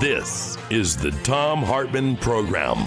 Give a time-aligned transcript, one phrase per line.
[0.00, 2.78] This is the Thom Hartmann Program.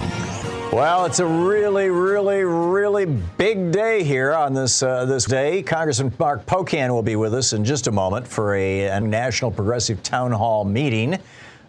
[0.72, 5.62] Well, it's a really, really, really big day here on this uh, this day.
[5.62, 9.52] Congressman Mark Pocan will be with us in just a moment for a, a National
[9.52, 11.20] Progressive Town Hall meeting.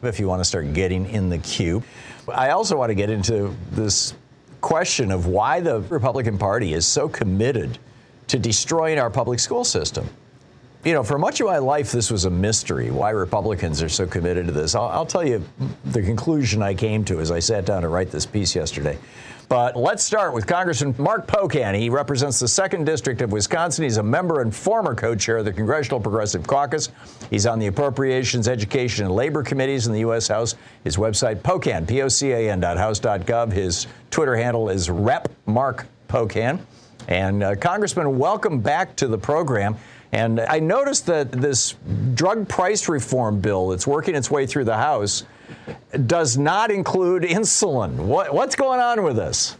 [0.02, 1.82] If you want to start getting in the queue,
[2.26, 4.14] I also want to get into this
[4.62, 7.76] question of why the Republican Party is so committed
[8.28, 10.08] to destroying our public school system
[10.84, 14.06] you know, for much of my life, this was a mystery why Republicans are so
[14.06, 14.74] committed to this.
[14.74, 15.42] I'll, I'll, tell you
[15.86, 18.98] the conclusion I came to as I sat down to write this piece yesterday.
[19.48, 21.78] But let's start with Congressman Mark Pocan.
[21.78, 23.84] He represents the 2nd District of Wisconsin.
[23.84, 26.90] He's a member and former co chair of the Congressional Progressive Caucus.
[27.30, 30.28] He's on the Appropriations, Education, and Labor Committees in the U.S.
[30.28, 30.54] House.
[30.82, 33.52] His website, Pocan, P O C A N House.gov.
[33.52, 36.60] His Twitter handle is Rep Mark Pocan.
[37.08, 39.76] And uh, Congressman, welcome back to the program.
[40.14, 41.74] And I noticed that this
[42.14, 45.24] drug price reform bill that's working its way through the House
[46.06, 47.96] does not include insulin.
[47.96, 49.56] What, what's going on with this?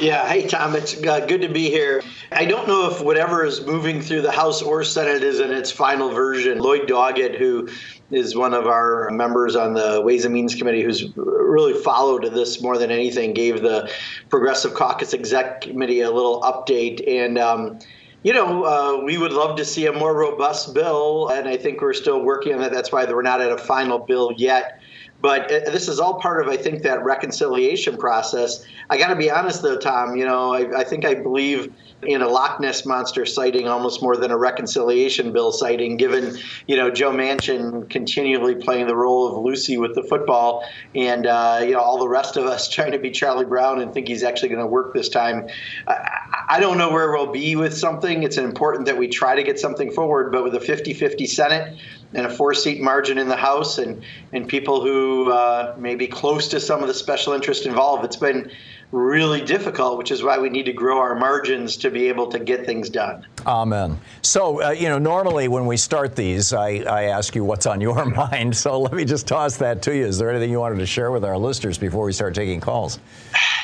[0.00, 0.74] Yeah, hey Tom.
[0.74, 2.02] it's uh, good to be here.
[2.32, 5.70] I don't know if whatever is moving through the House or Senate is in its
[5.70, 6.58] final version.
[6.58, 7.68] Lloyd Doggett, who
[8.10, 12.62] is one of our members on the Ways and Means Committee, who's really followed this
[12.62, 13.92] more than anything, gave the
[14.30, 17.06] Progressive Caucus Exec Committee a little update.
[17.06, 17.78] And um,
[18.26, 21.80] you know, uh, we would love to see a more robust bill, and I think
[21.80, 22.72] we're still working on that.
[22.72, 24.75] That's why we're not at a final bill yet.
[25.20, 28.64] But uh, this is all part of, I think, that reconciliation process.
[28.90, 30.16] I got to be honest, though, Tom.
[30.16, 31.72] You know, I, I think I believe
[32.02, 36.76] in a Loch Ness monster sighting almost more than a reconciliation bill sighting, given you
[36.76, 41.72] know Joe Manchin continually playing the role of Lucy with the football, and uh, you
[41.72, 44.50] know all the rest of us trying to be Charlie Brown and think he's actually
[44.50, 45.48] going to work this time.
[45.88, 46.10] I,
[46.48, 48.22] I don't know where we'll be with something.
[48.22, 51.76] It's important that we try to get something forward, but with a 50-50 Senate
[52.14, 54.02] and a four-seat margin in the House, and
[54.32, 58.16] and people who uh, may be close to some of the special interest involved, it's
[58.16, 58.50] been
[58.92, 62.38] really difficult, which is why we need to grow our margins to be able to
[62.38, 63.26] get things done.
[63.44, 63.98] Amen.
[64.22, 67.80] So, uh, you know, normally when we start these, I, I ask you what's on
[67.80, 68.56] your mind.
[68.56, 70.06] So let me just toss that to you.
[70.06, 72.98] Is there anything you wanted to share with our listeners before we start taking calls?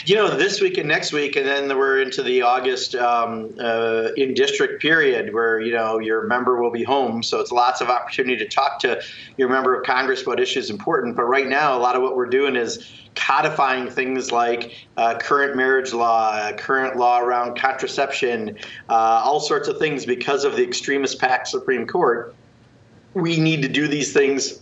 [0.05, 4.09] You know, this week and next week, and then we're into the August um, uh,
[4.17, 7.23] in district period where, you know, your member will be home.
[7.23, 9.01] So it's lots of opportunity to talk to
[9.37, 11.15] your member of Congress about issues important.
[11.15, 15.57] But right now, a lot of what we're doing is codifying things like uh, current
[15.57, 18.59] marriage law, current law around contraception,
[18.89, 22.35] uh, all sorts of things because of the extremist packed Supreme Court.
[23.15, 24.62] We need to do these things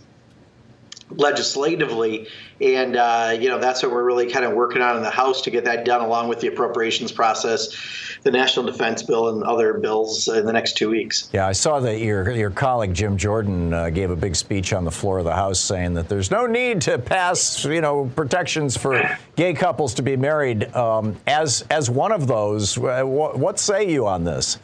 [1.17, 2.27] legislatively
[2.59, 5.41] and uh, you know that's what we're really kind of working on in the house
[5.41, 7.75] to get that done along with the appropriations process
[8.23, 11.29] the national defense bill and other bills in the next two weeks.
[11.33, 14.85] Yeah i saw that your your colleague jim jordan uh, gave a big speech on
[14.85, 18.77] the floor of the house saying that there's no need to pass you know protections
[18.77, 20.73] for gay couples to be married.
[20.75, 24.59] Um, as as one of those uh, what, what say you on this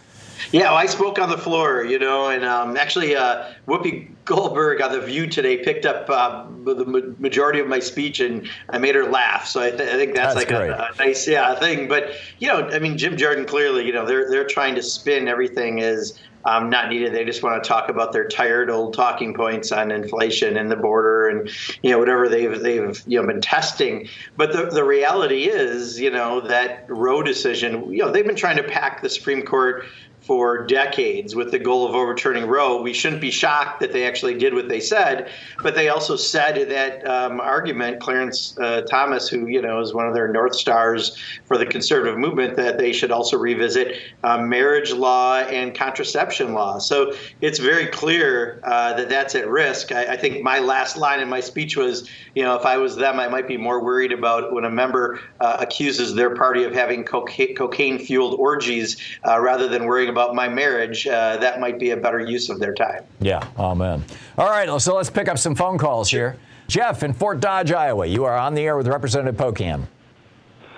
[0.51, 4.81] yeah, well, I spoke on the floor, you know, and um, actually, uh, Whoopi Goldberg
[4.81, 8.95] on The View today picked up uh, the majority of my speech, and I made
[8.95, 9.47] her laugh.
[9.47, 11.87] So I, th- I think that's, that's like a, a, nice, yeah, thing.
[11.87, 15.27] But you know, I mean, Jim Jordan clearly, you know, they're they're trying to spin
[15.27, 17.13] everything as um, not needed.
[17.13, 20.77] They just want to talk about their tired old talking points on inflation and the
[20.77, 21.49] border and
[21.83, 24.07] you know whatever they've they've you know been testing.
[24.37, 27.91] But the the reality is, you know, that Roe decision.
[27.91, 29.85] You know, they've been trying to pack the Supreme Court
[30.27, 32.81] for decades with the goal of overturning Roe.
[32.81, 35.31] We shouldn't be shocked that they actually did what they said.
[35.63, 40.05] But they also said that um, argument, Clarence uh, Thomas, who you know is one
[40.05, 43.95] of their north stars for the conservative movement, that they should also revisit
[44.25, 46.77] uh, marriage law and contraception law.
[46.77, 49.93] So it's very clear uh, that that's at risk.
[49.93, 52.97] I, I think my last line in my speech was, you know, if I was
[52.97, 56.73] them, I might be more worried about when a member uh, accuses their party of
[56.73, 61.07] having cocaine fueled orgies uh, rather than worrying about my marriage.
[61.07, 63.03] Uh, that might be a better use of their time.
[63.19, 64.03] Yeah, amen.
[64.37, 66.37] All right, so let's pick up some phone calls here.
[66.67, 69.87] Jeff in Fort Dodge, Iowa, you are on the air with Representative Pocan.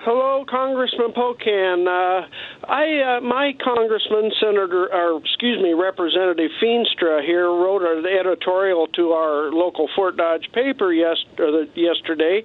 [0.02, 1.84] Hello, Congressman Pocan.
[1.84, 2.26] Uh,
[2.64, 9.10] I, uh, my congressman, Senator, or excuse me, Representative Feenstra here wrote an editorial to
[9.12, 11.18] our local Fort Dodge paper yes,
[11.74, 12.40] yesterday,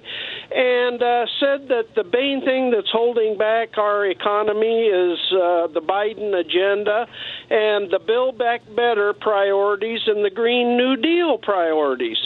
[0.54, 5.80] and uh, said that the main thing that's holding back our economy is uh, the
[5.80, 7.06] Biden agenda
[7.48, 12.18] and the Build Back Better priorities and the Green New Deal priorities.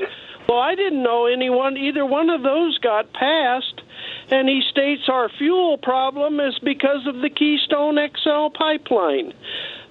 [0.49, 3.81] Well, I didn't know anyone, either one of those got passed
[4.31, 9.33] and he states our fuel problem is because of the Keystone XL pipeline.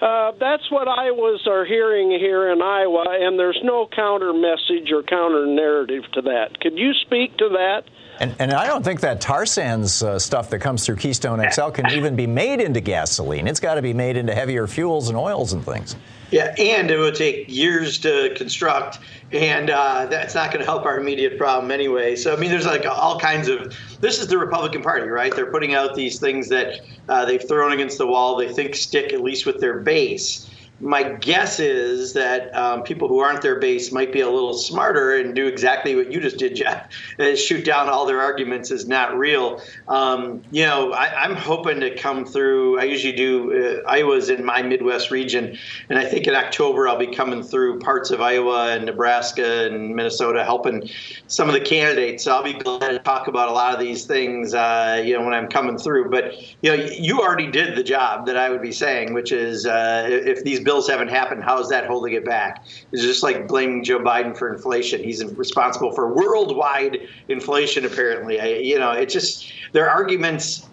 [0.01, 5.03] Uh, that's what Iowas are hearing here in Iowa, and there's no counter message or
[5.03, 6.59] counter narrative to that.
[6.62, 7.83] Could you speak to that?
[8.21, 11.69] And, and I don't think that tar sands uh, stuff that comes through Keystone XL
[11.69, 13.47] can even be made into gasoline.
[13.47, 15.95] It's got to be made into heavier fuels and oils and things.
[16.31, 18.99] Yeah, and it would take years to construct,
[19.31, 22.15] and uh, that's not going to help our immediate problem anyway.
[22.15, 23.75] So, I mean, there's like all kinds of.
[23.99, 25.35] This is the Republican Party, right?
[25.35, 28.35] They're putting out these things that uh, they've thrown against the wall.
[28.35, 30.48] They think stick at least with their base
[30.81, 35.15] my guess is that um, people who aren't their base might be a little smarter
[35.15, 36.89] and do exactly what you just did, Jeff,
[37.37, 39.61] shoot down all their arguments as not real.
[39.87, 42.79] Um, you know, I, am hoping to come through.
[42.79, 43.81] I usually do.
[43.85, 45.57] Uh, Iowa's in my Midwest region,
[45.89, 49.95] and I think in October I'll be coming through parts of Iowa and Nebraska and
[49.95, 50.89] Minnesota, helping
[51.27, 52.23] some of the candidates.
[52.23, 54.53] So I'll be glad to talk about a lot of these things.
[54.53, 56.09] Uh, you know, when I'm coming through.
[56.09, 59.65] But you know, you already did the job that I would be saying, which is
[59.65, 62.63] uh, if these bills haven't happened, how is that holding it back?
[62.92, 65.04] It's just like blaming Joe Biden for inflation.
[65.04, 68.39] He's responsible for worldwide inflation, apparently.
[68.39, 70.69] I, you know, it just their arguments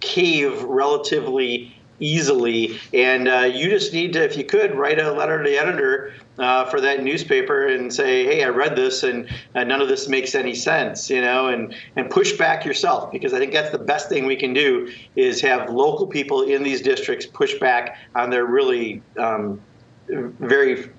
[0.00, 5.42] cave relatively easily, and uh, you just need to, if you could, write a letter
[5.42, 9.64] to the editor uh, for that newspaper and say, "Hey, I read this, and uh,
[9.64, 13.38] none of this makes any sense," you know, and and push back yourself because I
[13.38, 17.26] think that's the best thing we can do is have local people in these districts
[17.26, 19.60] push back on their really um,
[20.08, 20.90] very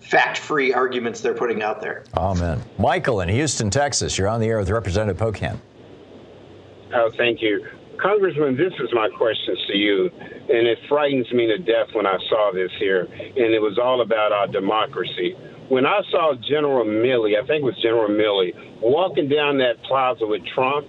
[0.00, 2.04] fact-free arguments they're putting out there.
[2.16, 2.62] Amen.
[2.78, 5.58] Michael in Houston, Texas, you're on the air with Representative Pocan.
[6.94, 7.66] Oh, thank you.
[8.00, 12.18] Congressman, this is my questions to you, and it frightens me to death when I
[12.28, 15.34] saw this here, and it was all about our democracy.
[15.68, 20.26] When I saw General Milley, I think it was General Milley, walking down that plaza
[20.26, 20.86] with Trump,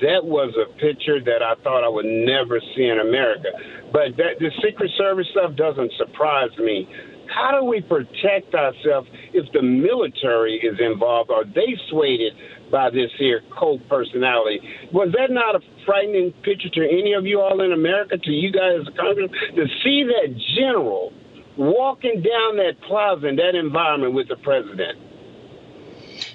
[0.00, 3.54] that was a picture that I thought I would never see in America.
[3.92, 6.88] But that, the Secret Service stuff doesn't surprise me.
[7.30, 11.30] How do we protect ourselves if the military is involved?
[11.30, 12.34] Are they swayed
[12.72, 14.60] by this here cult personality.
[14.92, 18.50] Was that not a frightening picture to any of you all in America, to you
[18.50, 21.12] guys as Congress, to see that general
[21.56, 24.98] walking down that plaza in that environment with the president?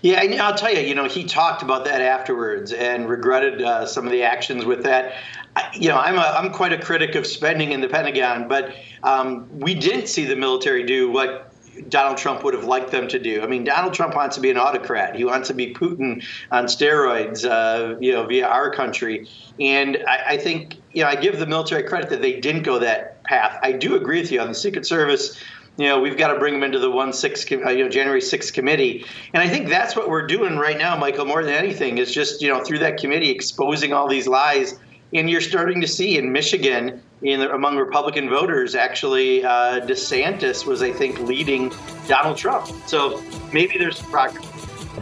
[0.01, 3.86] Yeah, and I'll tell you, you know, he talked about that afterwards and regretted uh,
[3.86, 5.16] some of the actions with that.
[5.56, 8.75] I, you know, I'm a, I'm quite a critic of spending in the Pentagon, but
[9.04, 11.52] um, we didn't see the military do what
[11.90, 13.42] Donald Trump would have liked them to do.
[13.42, 15.16] I mean, Donald Trump wants to be an autocrat.
[15.16, 19.28] He wants to be Putin on steroids, uh, you know, via our country.
[19.60, 22.80] And I, I, think, you know, I give the military credit that they didn't go
[22.80, 23.60] that path.
[23.62, 25.42] I do agree with you on the Secret Service.
[25.78, 28.19] You know, we've got to bring them into the one six, uh, you know, January
[28.19, 31.26] 6th committee, and I think that's what we're doing right now, Michael.
[31.26, 34.74] More than anything, is just you know through that committee exposing all these lies
[35.14, 40.66] and you're starting to see in Michigan, in the, among Republican voters, actually, uh, DeSantis
[40.66, 41.71] was, I think, leading
[42.07, 42.68] Donald Trump.
[42.87, 43.23] So
[43.54, 44.45] maybe there's progress.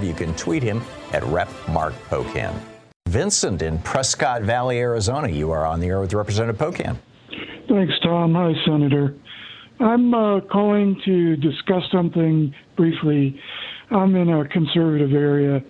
[0.01, 0.81] You can tweet him
[1.13, 2.53] at Rep Mark Pocan.
[3.07, 6.97] Vincent in Prescott Valley, Arizona, you are on the air with Representative Pocan.
[7.69, 8.33] Thanks, Tom.
[8.35, 9.15] Hi, Senator.
[9.79, 13.39] I'm uh, calling to discuss something briefly.
[13.91, 15.61] I'm in a conservative area,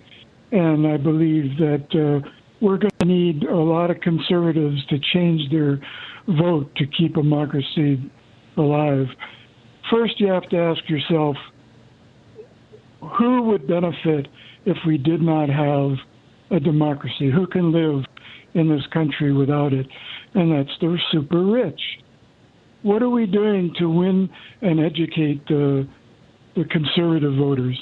[0.52, 2.28] and I believe that uh,
[2.60, 5.78] we're going to need a lot of conservatives to change their
[6.26, 8.10] vote to keep democracy
[8.56, 9.06] alive.
[9.90, 11.36] First, you have to ask yourself
[13.18, 14.26] who would benefit
[14.64, 15.96] if we did not have
[16.50, 17.30] a democracy?
[17.30, 18.04] Who can live
[18.54, 19.86] in this country without it?
[20.34, 21.80] And that's the super rich.
[22.82, 24.28] What are we doing to win
[24.62, 25.86] and educate the
[26.56, 27.78] the conservative voters.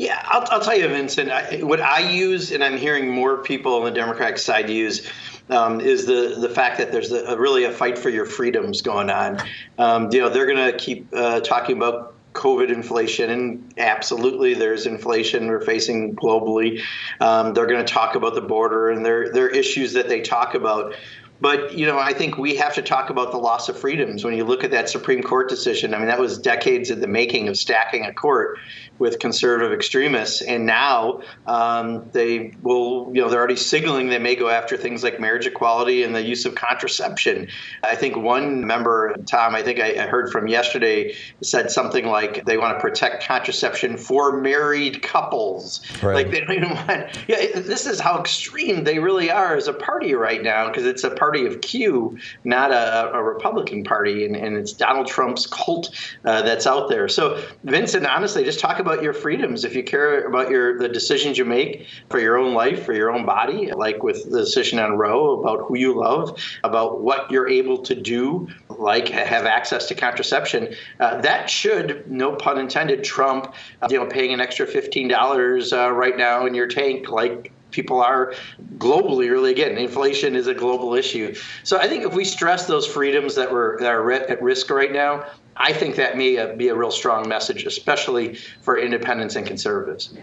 [0.00, 1.30] Yeah, I'll, I'll tell you, Vincent.
[1.30, 5.06] I, what I use, and I'm hearing more people on the Democratic side use,
[5.50, 8.80] um, is the the fact that there's a, a, really a fight for your freedoms
[8.80, 9.42] going on.
[9.76, 14.86] Um, you know, they're going to keep uh, talking about COVID inflation, and absolutely, there's
[14.86, 16.80] inflation we're facing globally.
[17.20, 20.54] Um, they're going to talk about the border and their their issues that they talk
[20.54, 20.94] about.
[21.42, 24.24] But you know, I think we have to talk about the loss of freedoms.
[24.24, 27.06] When you look at that Supreme Court decision, I mean, that was decades in the
[27.06, 28.58] making of stacking a court
[29.00, 34.36] with conservative extremists, and now um, they will, you know, they're already signaling they may
[34.36, 37.48] go after things like marriage equality and the use of contraception.
[37.82, 42.58] I think one member, Tom, I think I heard from yesterday, said something like they
[42.58, 45.80] want to protect contraception for married couples.
[46.02, 46.14] Right.
[46.14, 47.18] Like they don't even want.
[47.26, 51.04] Yeah, this is how extreme they really are as a party right now because it's
[51.04, 55.88] a party of Q, not a, a Republican party, and, and, it's Donald Trump's cult
[56.26, 57.08] uh, that's out there.
[57.08, 59.64] So, Vincent, honestly, just talk about about your freedoms.
[59.64, 63.12] If you care about your the decisions you make for your own life, for your
[63.12, 67.48] own body, like with the decision on Roe about who you love, about what you're
[67.48, 73.54] able to do, like have access to contraception, uh, that should, no pun intended, trump
[73.82, 77.52] uh, you know paying an extra fifteen dollars uh, right now in your tank, like
[77.70, 78.34] people are
[78.78, 82.86] globally really again inflation is a global issue so i think if we stress those
[82.86, 85.24] freedoms that were that are at risk right now
[85.60, 90.14] I think that may uh, be a real strong message, especially for independents and conservatives.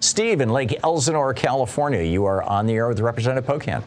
[0.00, 3.84] Steve in Lake Elsinore, California, you are on the air with Representative Pocan.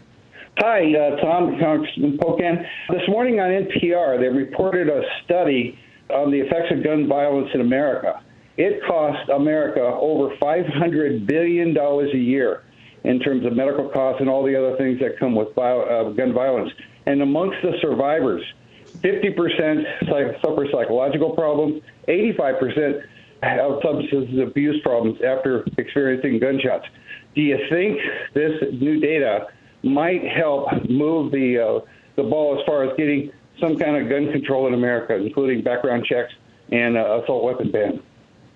[0.60, 2.66] Hi, uh, Tom, Congressman Pocan.
[2.90, 5.78] This morning on NPR, they reported a study
[6.10, 8.24] on the effects of gun violence in America.
[8.56, 12.64] It cost America over $500 billion a year
[13.06, 16.10] in terms of medical costs and all the other things that come with bio, uh,
[16.12, 16.72] gun violence.
[17.06, 18.44] And amongst the survivors,
[18.98, 23.04] 50% suffer psychological problems, 85%
[23.44, 26.86] have substance abuse problems after experiencing gunshots.
[27.36, 28.00] Do you think
[28.34, 29.48] this new data
[29.84, 31.86] might help move the uh,
[32.16, 36.06] the ball as far as getting some kind of gun control in America, including background
[36.06, 36.34] checks
[36.72, 38.02] and uh, assault weapon ban?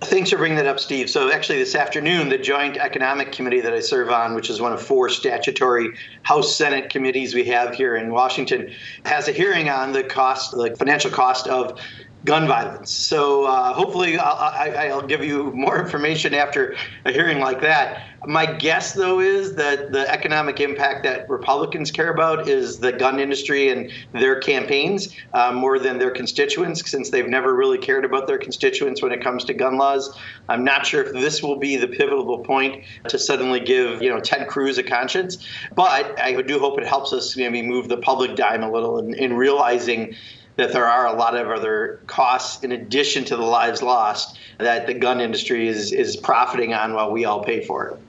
[0.02, 1.10] Thanks for bringing that up, Steve.
[1.10, 4.72] So, actually, this afternoon, the Joint Economic Committee that I serve on, which is one
[4.72, 5.90] of four statutory
[6.24, 10.74] House Senate committees we have here in Washington, has a hearing on the cost, the
[10.78, 11.82] financial cost of
[12.26, 12.92] gun violence.
[12.92, 18.06] So uh, hopefully I'll, I'll, give you more information after a hearing like that.
[18.28, 23.18] My guess, though, is that the economic impact that Republicans care about is the gun
[23.18, 28.28] industry and their campaigns uh, more than their constituents, since they've never really cared about
[28.28, 30.20] their constituents when it comes to gun laws.
[30.50, 34.20] I'm not sure if this will be the pivotal point to suddenly give, you know,
[34.20, 35.38] Ted Cruz a conscience,
[35.74, 39.14] but I do hope it helps us maybe move the public dime a little in,
[39.14, 40.14] in realizing
[40.60, 44.88] that there are a lot of other costs in addition to the lives lost that
[44.88, 48.00] the gun industry is, is profiting on while we all pay for it.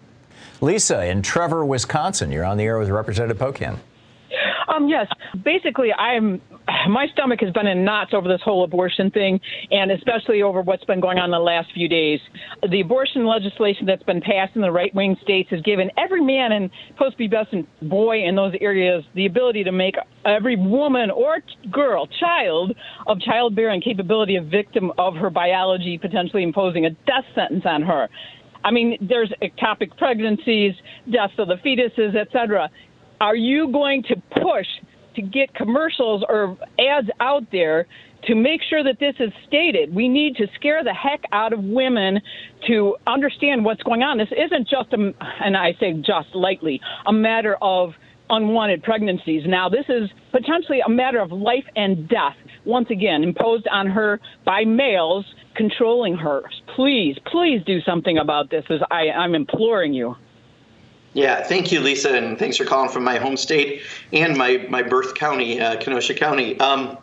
[0.61, 3.79] Lisa in Trevor, Wisconsin, you're on the air with Representative Pocan.
[4.67, 5.07] Um, yes.
[5.43, 6.41] Basically, I'm
[6.89, 10.85] my stomach has been in knots over this whole abortion thing, and especially over what's
[10.85, 12.21] been going on the last few days.
[12.69, 16.53] The abortion legislation that's been passed in the right wing states has given every man
[16.53, 21.39] and post-pubescent boy in those areas the ability to make every woman or
[21.71, 22.73] girl, child
[23.07, 28.09] of childbearing capability a victim of her biology, potentially imposing a death sentence on her.
[28.63, 30.75] I mean, there's ectopic pregnancies,
[31.11, 32.69] deaths of the fetuses, etc.
[33.21, 34.67] Are you going to push
[35.15, 37.87] to get commercials or ads out there
[38.25, 39.95] to make sure that this is stated.
[39.95, 42.21] We need to scare the heck out of women
[42.67, 44.19] to understand what's going on.
[44.19, 45.13] This isn't just a,
[45.43, 47.91] and I say just lightly, a matter of
[48.29, 49.43] unwanted pregnancies.
[49.47, 54.21] Now, this is potentially a matter of life and death, once again, imposed on her
[54.45, 55.25] by males
[55.57, 56.43] controlling her.
[56.77, 60.15] Please, please do something about this, as I, I'm imploring you.
[61.13, 64.83] Yeah, thank you, Lisa, and thanks for calling from my home state and my, my
[64.83, 66.59] birth county, uh, Kenosha County.
[66.61, 66.99] Um,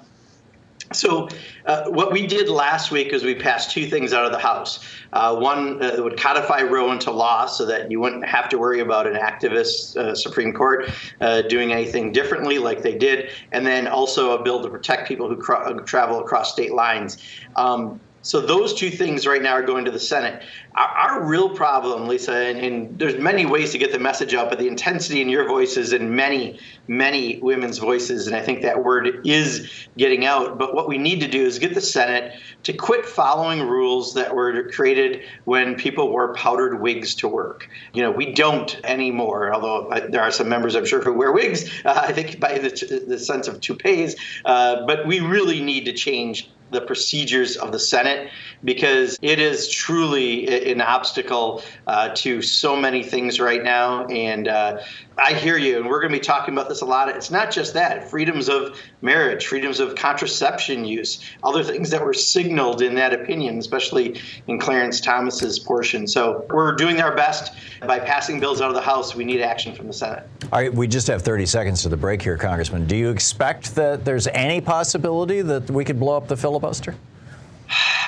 [0.93, 1.27] so,
[1.65, 4.85] uh, what we did last week is we passed two things out of the House.
[5.11, 8.79] Uh, one uh, would codify Roe into law so that you wouldn't have to worry
[8.79, 13.85] about an activist uh, Supreme Court uh, doing anything differently like they did, and then
[13.85, 17.17] also a bill to protect people who cr- travel across state lines.
[17.57, 20.43] Um, so those two things right now are going to the Senate.
[20.75, 24.49] Our, our real problem, Lisa, and, and, there's many ways to get the message out,
[24.49, 28.83] but the intensity in your voices and many, many women's voices, and I think that
[28.83, 30.57] word is getting out.
[30.57, 34.35] But what we need to do is get the Senate to quit following rules that
[34.35, 37.69] were created when people wore powdered wigs to work.
[37.93, 41.71] You know, we don't anymore, although there are some members, I'm sure, who wear wigs,
[41.85, 44.17] uh, I think by the, the sense of toupees.
[44.43, 48.29] Uh, but we really need to change the procedures of the Senate
[48.63, 54.05] because it is truly an obstacle uh, to so many things right now.
[54.07, 54.79] And uh,
[55.19, 57.09] I hear you, and we're going to be talking about this a lot.
[57.09, 62.13] It's not just that freedoms of marriage, freedoms of contraception use, other things that were
[62.13, 66.05] signaled in that opinion, especially in Clarence Thomas's portion.
[66.05, 69.15] So we're doing our best by passing bills out of the House.
[69.15, 70.23] We need action from the Senate.
[70.51, 72.85] All right, we just have 30 seconds to the break here, Congressman.
[72.85, 76.93] Do you expect that there's any possibility that we could blow up the filibuster?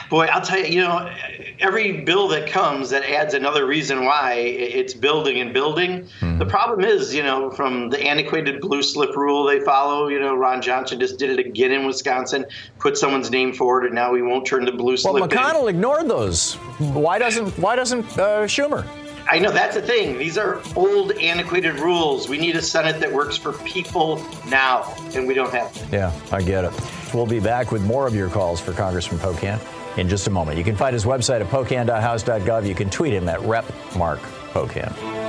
[0.09, 1.07] Boy, I'll tell you, you know,
[1.59, 6.01] every bill that comes that adds another reason why it's building and building.
[6.19, 6.39] Mm-hmm.
[6.39, 10.35] The problem is, you know, from the antiquated blue slip rule they follow, you know,
[10.35, 12.45] Ron Johnson just did it again in Wisconsin,
[12.79, 15.13] put someone's name forward, and now we won't turn the blue slip.
[15.13, 15.75] Well, McConnell in.
[15.75, 16.55] ignored those.
[16.79, 18.87] Why doesn't Why doesn't uh, Schumer?
[19.31, 20.17] I know that's the thing.
[20.17, 22.27] These are old, antiquated rules.
[22.27, 25.95] We need a Senate that works for people now, and we don't have to.
[25.95, 26.73] Yeah, I get it.
[27.13, 29.59] We'll be back with more of your calls for Congressman Pocan
[29.98, 30.58] in just a moment.
[30.58, 32.67] You can find his website at pocan.house.gov.
[32.67, 33.65] You can tweet him at Rep
[33.96, 34.19] Mark
[34.53, 35.28] Pocan.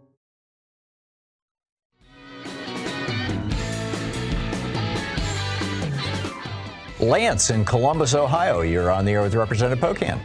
[7.01, 8.61] Lance in Columbus, Ohio.
[8.61, 10.21] You're on the air with Representative Pocan.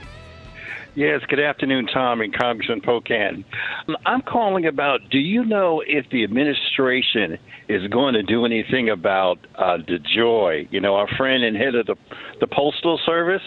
[0.95, 3.45] Yes, good afternoon, Tom and Congressman Pocan.
[4.07, 9.39] I'm calling about do you know if the administration is going to do anything about
[9.57, 11.97] uh, DeJoy, you know, our friend and head of the,
[12.41, 13.43] the Postal Service?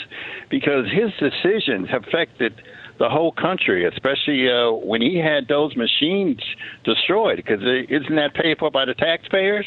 [0.52, 2.62] Because his decisions have affected
[3.00, 6.40] the whole country, especially uh, when he had those machines
[6.84, 9.66] destroyed, because isn't that paid for by the taxpayers?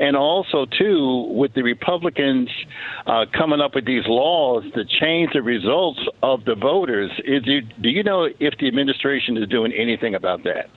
[0.00, 2.50] And also, too, with the Republicans
[3.06, 7.62] uh, coming up with these laws to change the results of the voters, is you,
[7.62, 10.68] do you know if the administration is doing anything about that?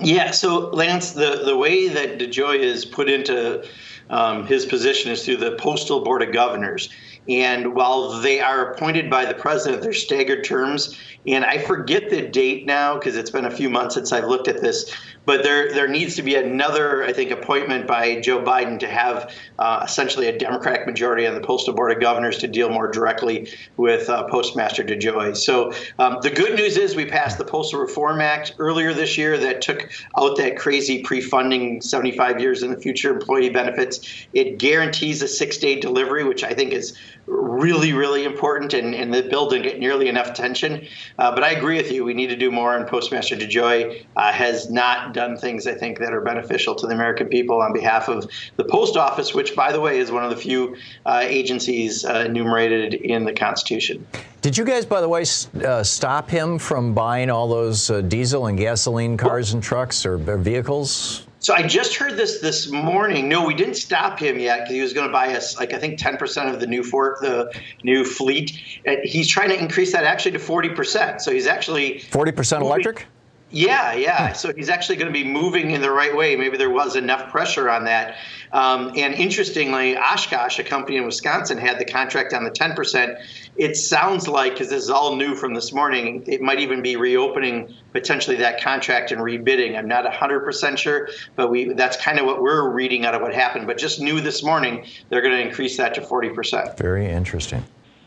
[0.00, 3.64] Yeah, so Lance, the, the way that DeJoy is put into
[4.08, 6.88] um, his position is through the Postal Board of Governors.
[7.28, 10.98] And while they are appointed by the president, they're staggered terms.
[11.26, 14.48] And I forget the date now because it's been a few months since I've looked
[14.48, 14.92] at this.
[15.24, 19.32] But there, there needs to be another, I think, appointment by Joe Biden to have
[19.60, 23.48] uh, essentially a Democratic majority on the Postal Board of Governors to deal more directly
[23.76, 25.36] with uh, Postmaster DeJoy.
[25.36, 29.38] So um, the good news is we passed the Postal Reform Act earlier this year
[29.38, 34.26] that took out that crazy pre-funding 75 years in the future employee benefits.
[34.32, 36.98] It guarantees a six-day delivery, which I think is
[37.32, 40.86] really, really important, and, and the bill didn't get nearly enough attention.
[41.18, 42.04] Uh, but I agree with you.
[42.04, 45.98] We need to do more, and Postmaster DeJoy uh, has not done things, I think,
[45.98, 49.72] that are beneficial to the American people on behalf of the Post Office, which, by
[49.72, 54.06] the way, is one of the few uh, agencies uh, enumerated in the Constitution.
[54.40, 55.24] Did you guys, by the way,
[55.64, 60.14] uh, stop him from buying all those uh, diesel and gasoline cars and trucks or,
[60.28, 61.26] or vehicles?
[61.42, 63.28] So I just heard this this morning.
[63.28, 65.78] No, we didn't stop him yet because he was going to buy us like I
[65.78, 67.52] think 10% of the new Fort, the
[67.82, 68.60] new fleet.
[68.86, 71.20] And he's trying to increase that actually to 40%.
[71.20, 73.08] So he's actually 40% electric.
[73.52, 74.32] Yeah, yeah.
[74.32, 76.36] So he's actually going to be moving in the right way.
[76.36, 78.16] Maybe there was enough pressure on that.
[78.52, 83.22] Um, and interestingly, Oshkosh, a company in Wisconsin, had the contract on the 10%.
[83.56, 86.96] It sounds like, because this is all new from this morning, it might even be
[86.96, 89.78] reopening potentially that contract and rebidding.
[89.78, 93.34] I'm not 100% sure, but we that's kind of what we're reading out of what
[93.34, 93.66] happened.
[93.66, 96.78] But just new this morning, they're going to increase that to 40%.
[96.78, 97.62] Very interesting.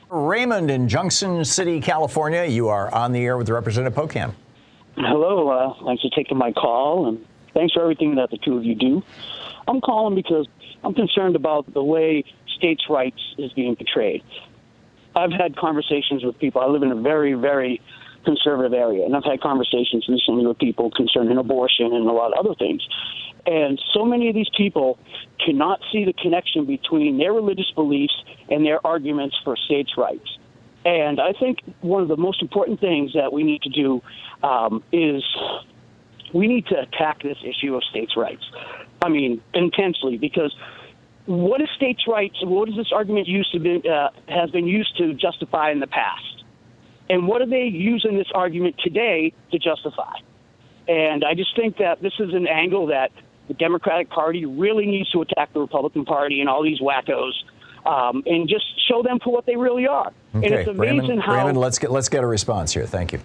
[0.09, 4.33] Raymond in Junction City, California, you are on the air with Representative Pocan.
[4.97, 5.49] Hello.
[5.49, 8.75] Uh, thanks for taking my call, and thanks for everything that the two of you
[8.75, 9.03] do.
[9.67, 10.47] I'm calling because
[10.83, 12.23] I'm concerned about the way
[12.57, 14.23] states' rights is being portrayed.
[15.15, 16.61] I've had conversations with people.
[16.61, 17.81] I live in a very, very
[18.23, 22.45] conservative area, and I've had conversations recently with people concerning abortion and a lot of
[22.45, 22.81] other things.
[23.45, 24.97] And so many of these people
[25.45, 28.15] cannot see the connection between their religious beliefs
[28.49, 30.37] and their arguments for states' rights.
[30.85, 34.01] And I think one of the most important things that we need to do
[34.43, 35.23] um, is
[36.33, 38.43] we need to attack this issue of states' rights.
[39.03, 40.55] I mean, intensely, because
[41.25, 42.35] what is states' rights?
[42.43, 45.87] What is this argument used to be, uh, has been used to justify in the
[45.87, 46.43] past?
[47.09, 50.13] And what are they using this argument today to justify?
[50.87, 53.11] And I just think that this is an angle that
[53.47, 57.31] the Democratic Party really needs to attack the Republican Party and all these wackos
[57.85, 60.11] um, and just show them for what they really are.
[60.35, 61.35] Okay, and it's amazing Raymond, how.
[61.35, 62.85] Raymond, let's get let's get a response here.
[62.85, 63.19] Thank you.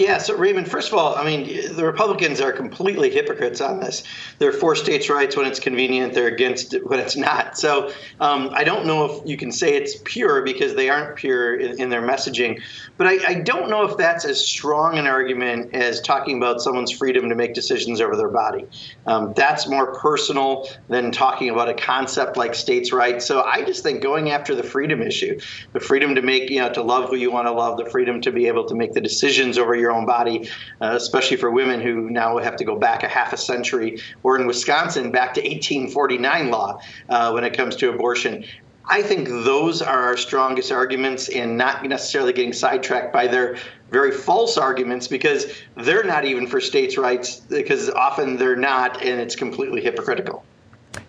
[0.00, 4.02] Yeah, so Raymond, first of all, I mean, the Republicans are completely hypocrites on this.
[4.38, 7.58] They're for states' rights when it's convenient, they're against it when it's not.
[7.58, 11.54] So um, I don't know if you can say it's pure because they aren't pure
[11.54, 12.62] in, in their messaging.
[12.96, 16.92] But I, I, don't know if that's as strong an argument as talking about someone's
[16.92, 18.66] freedom to make decisions over their body.
[19.06, 23.26] Um, that's more personal than talking about a concept like states' rights.
[23.26, 25.38] So I just think going after the freedom issue,
[25.74, 28.22] the freedom to make, you know, to love who you want to love, the freedom
[28.22, 30.48] to be able to make the decisions over your own body,
[30.80, 34.38] uh, especially for women who now have to go back a half a century, or
[34.38, 38.44] in Wisconsin, back to 1849 law uh, when it comes to abortion.
[38.86, 43.56] I think those are our strongest arguments and not necessarily getting sidetracked by their
[43.90, 49.20] very false arguments because they're not even for states' rights because often they're not and
[49.20, 50.44] it's completely hypocritical.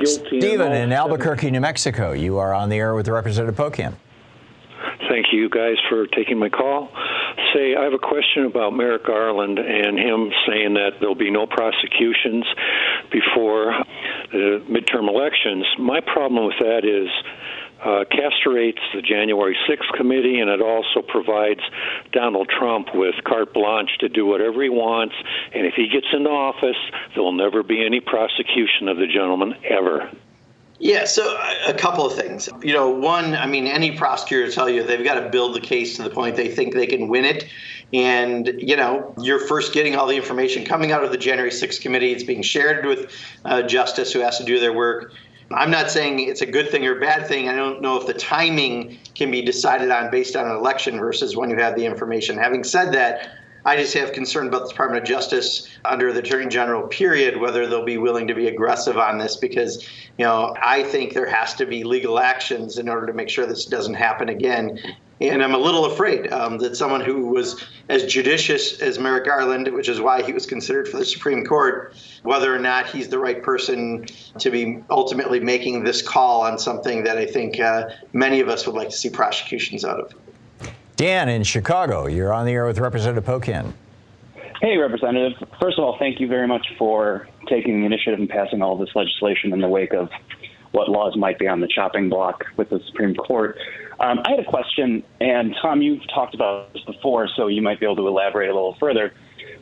[0.03, 3.95] Stephen in Albuquerque, New Mexico, you are on the air with Representative Pocan.
[5.09, 6.89] Thank you guys for taking my call.
[7.53, 11.45] Say, I have a question about Merrick Garland and him saying that there'll be no
[11.47, 12.45] prosecutions
[13.11, 13.73] before
[14.31, 15.65] the midterm elections.
[15.77, 17.09] My problem with that is
[17.81, 21.61] uh, castrates the January 6th committee, and it also provides
[22.11, 25.15] Donald Trump with carte blanche to do whatever he wants.
[25.53, 26.77] And if he gets into office,
[27.15, 30.11] there will never be any prosecution of the gentleman ever.
[30.81, 32.49] Yeah, so a couple of things.
[32.63, 35.59] You know, one, I mean, any prosecutor will tell you they've got to build the
[35.59, 37.47] case to the point they think they can win it.
[37.93, 41.81] And, you know, you're first getting all the information coming out of the January 6th
[41.81, 42.11] committee.
[42.13, 43.11] It's being shared with
[43.45, 45.13] uh, justice who has to do their work.
[45.51, 47.47] I'm not saying it's a good thing or bad thing.
[47.47, 51.37] I don't know if the timing can be decided on based on an election versus
[51.37, 52.39] when you have the information.
[52.39, 53.29] Having said that,
[53.65, 57.67] I just have concern about the Department of Justice under the Attorney General, period, whether
[57.67, 61.53] they'll be willing to be aggressive on this because, you know, I think there has
[61.55, 64.79] to be legal actions in order to make sure this doesn't happen again.
[65.21, 69.71] And I'm a little afraid um, that someone who was as judicious as Merrick Garland,
[69.71, 71.93] which is why he was considered for the Supreme Court,
[72.23, 74.07] whether or not he's the right person
[74.39, 78.65] to be ultimately making this call on something that I think uh, many of us
[78.65, 80.13] would like to see prosecutions out of.
[81.01, 83.73] Dan in Chicago, you're on the air with Representative Pocan.
[84.61, 85.31] Hey, Representative.
[85.59, 88.91] First of all, thank you very much for taking the initiative and passing all this
[88.93, 90.11] legislation in the wake of
[90.73, 93.57] what laws might be on the chopping block with the Supreme Court.
[93.99, 97.79] Um, I had a question, and Tom, you've talked about this before, so you might
[97.79, 99.11] be able to elaborate a little further.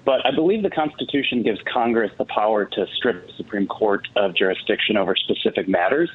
[0.04, 4.36] But I believe the Constitution gives Congress the power to strip the Supreme Court of
[4.36, 6.10] jurisdiction over specific matters.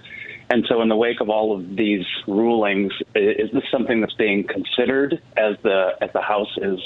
[0.50, 4.44] And so, in the wake of all of these rulings, is this something that's being
[4.44, 6.78] considered as the as the House is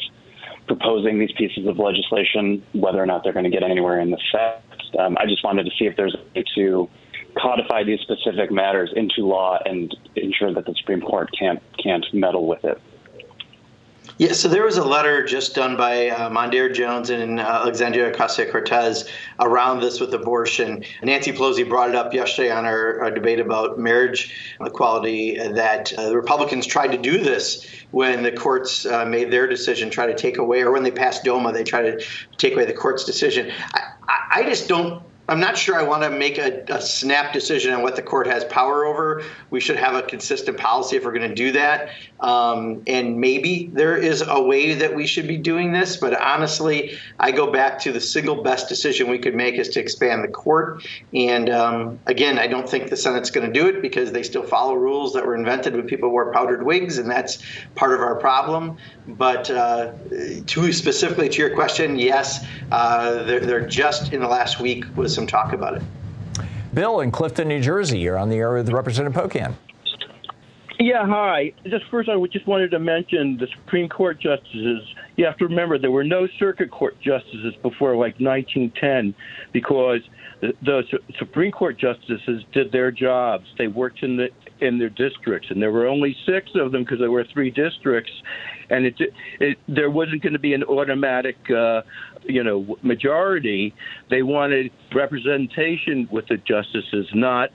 [0.66, 4.18] proposing these pieces of legislation, whether or not they're going to get anywhere in the
[4.30, 4.98] Senate?
[4.98, 6.88] Um, I just wanted to see if there's a way to
[7.40, 12.46] codify these specific matters into law and ensure that the Supreme Court can't can't meddle
[12.46, 12.80] with it.
[14.18, 18.10] Yeah, so there was a letter just done by uh, Mondaire Jones and uh, Alexandria
[18.10, 20.82] Ocasio Cortez around this with abortion.
[21.04, 26.08] Nancy Pelosi brought it up yesterday on our, our debate about marriage equality that uh,
[26.08, 30.16] the Republicans tried to do this when the courts uh, made their decision, try to
[30.16, 32.04] take away, or when they passed DOMA, they try to
[32.38, 33.52] take away the court's decision.
[33.72, 33.82] I,
[34.32, 37.82] I just don't I'm not sure I want to make a, a, snap decision on
[37.82, 39.22] what the court has power over.
[39.50, 41.90] We should have a consistent policy if we're going to do that.
[42.18, 45.98] Um, and maybe there is a way that we should be doing this.
[45.98, 49.80] But honestly, I go back to the single best decision we could make is to
[49.80, 50.86] expand the court.
[51.12, 54.44] And um, again, I don't think the Senate's going to do it because they still
[54.44, 57.42] follow rules that were invented when people wore powdered wigs, and that's
[57.74, 58.78] part of our problem.
[59.06, 59.92] But uh,
[60.46, 65.17] to specifically to your question, yes, uh, they're, they're just in the last week was
[65.18, 65.82] some talk about it.
[66.72, 69.54] Bill in Clifton, New Jersey, you're on the air with Representative Pocan.
[70.78, 71.52] Yeah, hi.
[71.64, 74.82] Just first, I just wanted to mention the Supreme Court justices.
[75.16, 79.12] You have to remember there were no circuit court justices before like 1910
[79.52, 80.02] because
[80.40, 80.82] the, the
[81.18, 83.46] Supreme Court justices did their jobs.
[83.58, 84.28] They worked in the
[84.60, 88.12] in their districts, and there were only six of them because there were three districts,
[88.70, 88.94] and it,
[89.40, 91.82] it there wasn't going to be an automatic, uh,
[92.24, 93.74] you know, majority.
[94.10, 97.50] They wanted representation with the justices, not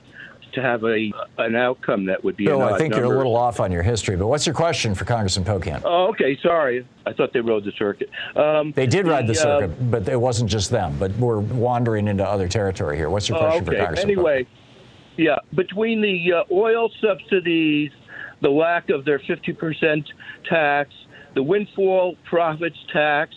[0.53, 2.45] to have a an outcome that would be.
[2.45, 3.05] Bill, I think number.
[3.05, 5.81] you're a little off on your history, but what's your question for Congressman Pocan?
[5.83, 6.37] Oh, okay.
[6.41, 8.09] Sorry, I thought they rode the circuit.
[8.35, 10.95] Um, They did ride the uh, circuit, but it wasn't just them.
[10.99, 13.09] But we're wandering into other territory here.
[13.09, 13.77] What's your Oh, question okay.
[13.77, 14.11] for Congressman?
[14.11, 14.47] Anyway,
[15.17, 17.91] yeah, between the uh, oil subsidies,
[18.41, 20.05] the lack of their 50%
[20.47, 20.93] tax,
[21.35, 23.35] the windfall profits tax,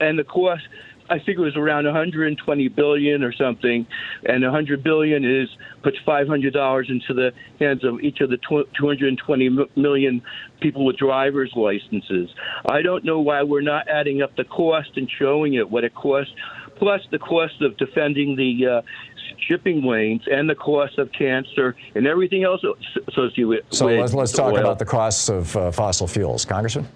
[0.00, 0.62] and the cost.
[1.08, 3.84] I think it was around 120 billion or something,
[4.24, 5.48] and 100 billion is
[5.82, 10.22] puts 500 dollars into the hands of each of the tw- 220 m- million
[10.60, 12.30] people with driver's licenses.
[12.64, 15.96] I don't know why we're not adding up the cost and showing it what it
[15.96, 16.32] costs,
[16.76, 18.82] plus the cost of defending the uh,
[19.48, 22.62] shipping lanes and the cost of cancer and everything else
[23.08, 23.64] associated with.
[23.70, 24.60] So let's, let's talk oil.
[24.60, 26.86] about the costs of uh, fossil fuels, Congressman.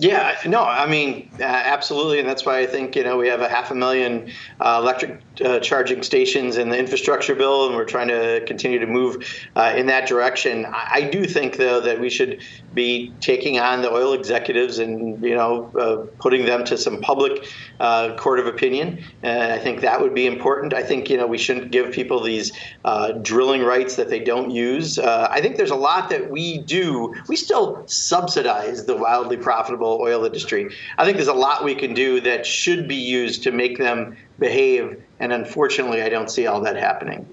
[0.00, 2.20] Yeah, no, I mean, uh, absolutely.
[2.20, 4.30] And that's why I think, you know, we have a half a million
[4.60, 8.86] uh, electric uh, charging stations in the infrastructure bill, and we're trying to continue to
[8.86, 10.66] move uh, in that direction.
[10.66, 12.40] I, I do think, though, that we should
[12.78, 17.44] be taking on the oil executives and, you know, uh, putting them to some public
[17.80, 19.02] uh, court of opinion.
[19.24, 20.72] And I think that would be important.
[20.72, 22.52] I think, you know, we shouldn't give people these
[22.84, 24.96] uh, drilling rights that they don't use.
[24.96, 27.12] Uh, I think there's a lot that we do.
[27.26, 30.70] We still subsidize the wildly profitable oil industry.
[30.98, 34.16] I think there's a lot we can do that should be used to make them
[34.38, 35.02] behave.
[35.18, 37.26] And unfortunately, I don't see all that happening.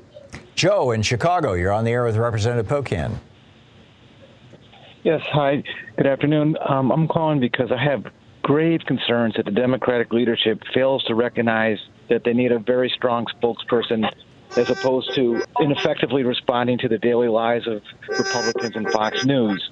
[0.55, 3.19] Joe in Chicago, you're on the air with Representative Pocan.
[5.05, 5.61] Yes, hi.
[5.97, 6.57] Good afternoon.
[6.67, 8.07] Um, I'm calling because I have
[8.41, 11.77] grave concerns that the Democratic leadership fails to recognize
[12.09, 14.11] that they need a very strong spokesperson
[14.57, 19.69] as opposed to ineffectively responding to the daily lies of Republicans and Fox News.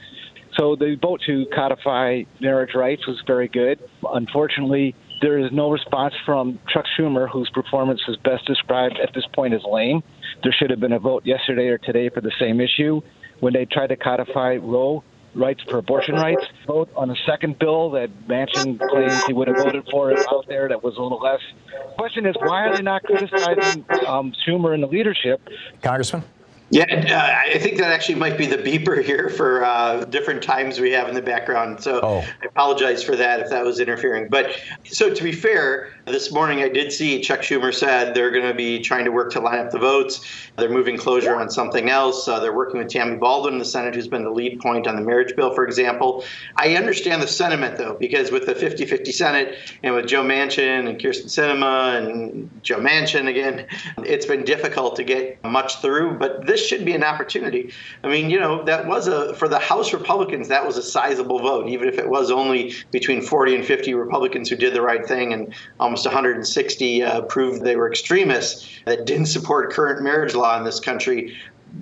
[0.56, 3.80] So the vote to codify marriage rights was very good.
[4.08, 4.94] Unfortunately,
[5.24, 9.56] there is no response from Chuck Schumer, whose performance is best described at this point
[9.56, 10.04] as lame.
[10.44, 13.02] There should have been a vote yesterday or today for the same issue.
[13.40, 15.04] When they tried to codify Roe
[15.36, 19.58] rights for abortion rights, vote on a second bill that Manchin claims he would have
[19.58, 21.42] voted for is out there that was a little less.
[21.68, 25.42] The question is, why are they not criticizing um, Schumer and the leadership?
[25.82, 26.24] Congressman?
[26.70, 30.80] Yeah, uh, I think that actually might be the beeper here for uh, different times
[30.80, 31.84] we have in the background.
[31.84, 34.28] So I apologize for that if that was interfering.
[34.28, 38.46] But so to be fair, this morning I did see Chuck Schumer said they're going
[38.46, 40.26] to be trying to work to line up the votes.
[40.58, 42.28] They're moving cloture on something else.
[42.28, 44.96] Uh, they're working with Tammy Baldwin in the Senate, who's been the lead point on
[44.96, 46.26] the marriage bill, for example.
[46.58, 50.90] I understand the sentiment, though, because with the 50 50 Senate and with Joe Manchin
[50.90, 53.66] and Kyrsten Sinema and Joe Manchin again,
[54.00, 56.18] it's been difficult to get much through.
[56.18, 57.72] But this should be an opportunity.
[58.04, 61.40] I mean, you know, that was a, for the House Republicans, that was a sizable
[61.40, 65.06] vote, even if it was only between 40 and 50 Republicans who did the right
[65.06, 65.56] thing and
[65.94, 70.80] almost 160 uh, proved they were extremists that didn't support current marriage law in this
[70.80, 71.38] country.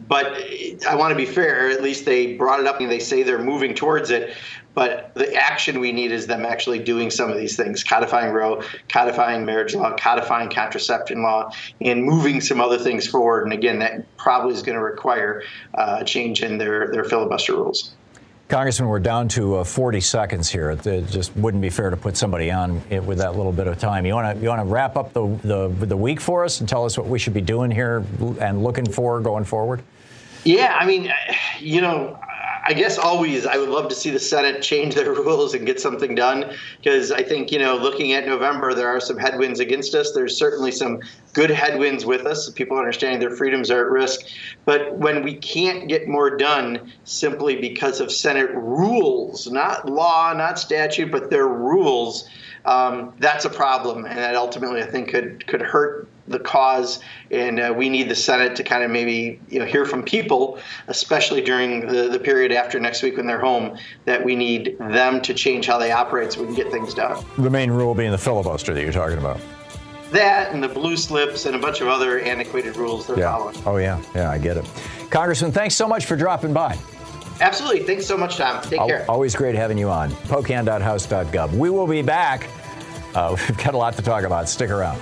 [0.10, 0.38] But
[0.86, 3.42] I want to be fair, at least they brought it up and they say they're
[3.42, 4.36] moving towards it.
[4.74, 8.62] But the action we need is them actually doing some of these things, codifying Roe,
[8.90, 13.46] codifying marriage law, codifying contraception law, and moving some other things forward.
[13.46, 15.44] And again, that probably is going to require
[15.74, 17.94] uh, a change in their, their filibuster rules.
[18.52, 20.72] Congressman, we're down to uh, 40 seconds here.
[20.72, 23.80] It, just wouldn't be fair to put somebody on it with that little bit of
[23.80, 24.06] time.
[24.06, 26.68] You want to you want to wrap up the, the the week for us and
[26.68, 28.04] tell us what we should be doing here
[28.42, 29.82] and looking for going forward?
[30.44, 31.14] Yeah, I mean,
[31.62, 32.20] you know,
[32.64, 35.80] I guess always I would love to see the Senate change their rules and get
[35.80, 39.96] something done because I think, you know, looking at November, there are some headwinds against
[39.96, 40.12] us.
[40.12, 41.00] There's certainly some
[41.34, 42.50] good headwinds with us.
[42.50, 44.22] People understanding their freedoms are at risk.
[44.66, 50.60] But when we can't get more done simply because of Senate rules, not law, not
[50.60, 52.30] statute, but their rules,
[52.66, 54.06] um, that's a problem.
[54.06, 57.00] And that ultimately, I think, could could hurt the cause,
[57.32, 60.60] and uh, we need the Senate to kind of maybe you know hear from people,
[60.88, 65.22] especially during the, the period after next week when they're home, that we need them
[65.22, 67.24] to change how they operate so we can get things done.
[67.38, 69.40] The main rule being the filibuster that you're talking about.
[70.12, 73.32] That and the blue slips and a bunch of other antiquated rules they're Yeah.
[73.38, 73.56] following.
[73.66, 74.66] Oh yeah, yeah, I get it.
[75.10, 76.78] Congressman, thanks so much for dropping by.
[77.40, 77.84] Absolutely.
[77.84, 78.62] Thanks so much, Tom.
[78.62, 79.06] Take Al- care.
[79.10, 80.12] Always great having you on.
[80.12, 81.54] Pocan.house.gov.
[81.58, 82.48] We will be back.
[83.16, 84.48] Uh, we've got a lot to talk about.
[84.48, 85.02] Stick around.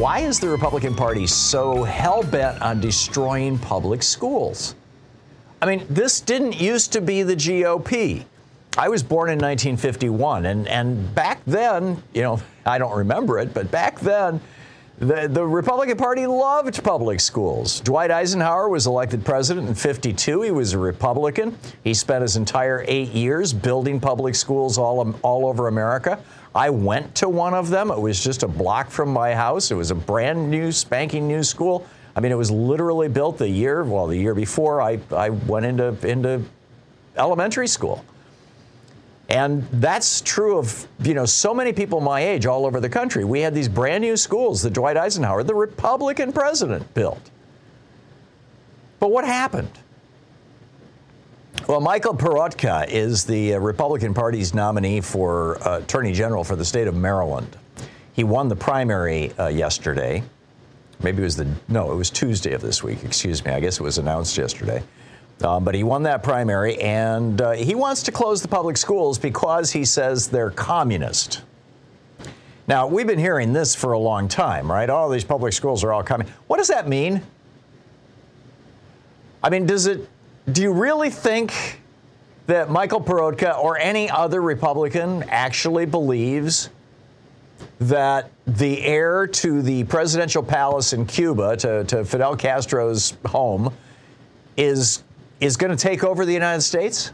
[0.00, 4.74] Why is the Republican Party so hell bent on destroying public schools?
[5.60, 8.24] I mean, this didn't used to be the GOP.
[8.78, 13.52] I was born in 1951, and, and back then, you know, I don't remember it,
[13.52, 14.40] but back then,
[15.00, 17.80] the, the Republican Party loved public schools.
[17.80, 20.40] Dwight Eisenhower was elected president in 52.
[20.40, 21.58] He was a Republican.
[21.84, 26.18] He spent his entire eight years building public schools all, all over America.
[26.54, 27.90] I went to one of them.
[27.90, 29.70] It was just a block from my house.
[29.70, 31.86] It was a brand new, spanking new school.
[32.16, 35.66] I mean, it was literally built the year, well, the year before I, I went
[35.66, 36.42] into, into
[37.16, 38.04] elementary school.
[39.28, 43.24] And that's true of, you know, so many people my age all over the country.
[43.24, 47.30] We had these brand new schools that Dwight Eisenhower, the Republican president, built.
[48.98, 49.70] But what happened?
[51.70, 56.64] Well, Michael Peroutka is the uh, Republican Party's nominee for uh, Attorney General for the
[56.64, 57.56] state of Maryland.
[58.12, 60.24] He won the primary uh, yesterday.
[61.00, 63.52] Maybe it was the, no, it was Tuesday of this week, excuse me.
[63.52, 64.82] I guess it was announced yesterday.
[65.44, 69.16] Um, but he won that primary, and uh, he wants to close the public schools
[69.16, 71.42] because he says they're communist.
[72.66, 74.90] Now, we've been hearing this for a long time, right?
[74.90, 76.26] All these public schools are all coming.
[76.48, 77.22] What does that mean?
[79.40, 80.08] I mean, does it,
[80.50, 81.80] do you really think
[82.46, 86.70] that Michael Peroutka or any other Republican actually believes
[87.78, 93.72] that the heir to the presidential palace in Cuba, to, to Fidel Castro's home,
[94.56, 95.02] is
[95.40, 97.12] is going to take over the United States?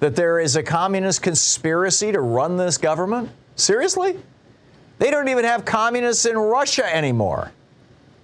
[0.00, 3.30] That there is a communist conspiracy to run this government?
[3.56, 4.18] Seriously?
[4.98, 7.52] They don't even have communists in Russia anymore.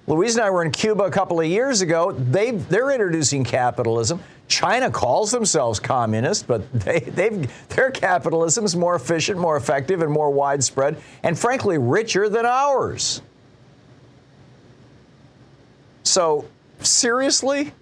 [0.07, 2.13] Louise and I were in Cuba a couple of years ago.
[2.13, 4.21] They, they're introducing capitalism.
[4.49, 10.31] China calls themselves communist, but they, their capitalism is more efficient, more effective, and more
[10.31, 13.23] widespread, and frankly, richer than ours.
[16.03, 16.45] So,
[16.81, 17.73] seriously?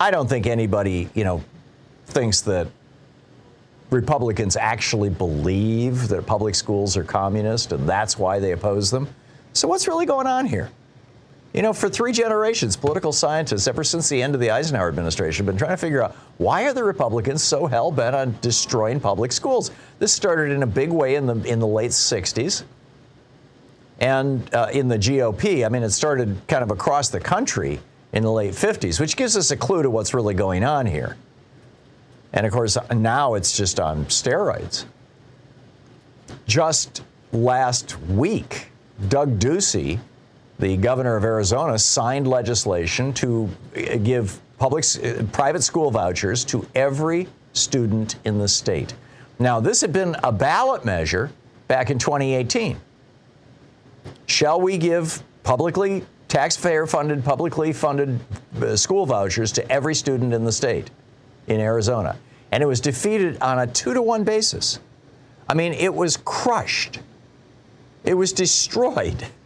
[0.00, 1.44] I don't think anybody, you know,
[2.06, 2.68] thinks that
[3.90, 9.06] Republicans actually believe that public schools are communist and that's why they oppose them.
[9.52, 10.70] So what's really going on here?
[11.52, 15.44] You know, for three generations, political scientists, ever since the end of the Eisenhower administration,
[15.44, 18.98] have been trying to figure out why are the Republicans so hell bent on destroying
[18.98, 19.70] public schools.
[19.98, 22.64] This started in a big way in the in the late '60s,
[24.00, 25.66] and uh, in the GOP.
[25.66, 27.80] I mean, it started kind of across the country
[28.12, 31.16] in the late 50s, which gives us a clue to what's really going on here.
[32.32, 34.84] And of course, now it's just on steroids.
[36.46, 38.68] Just last week,
[39.08, 39.98] Doug Ducey,
[40.58, 43.48] the governor of Arizona, signed legislation to
[44.02, 44.84] give public,
[45.32, 48.94] private school vouchers to every student in the state.
[49.38, 51.30] Now, this had been a ballot measure
[51.68, 52.80] back in 2018.
[54.26, 58.18] Shall we give publicly taxpayer funded, publicly funded
[58.62, 60.90] uh, school vouchers to every student in the state
[61.46, 62.16] in Arizona.
[62.50, 64.78] And it was defeated on a two to one basis.
[65.46, 67.00] I mean, it was crushed,
[68.04, 69.26] it was destroyed.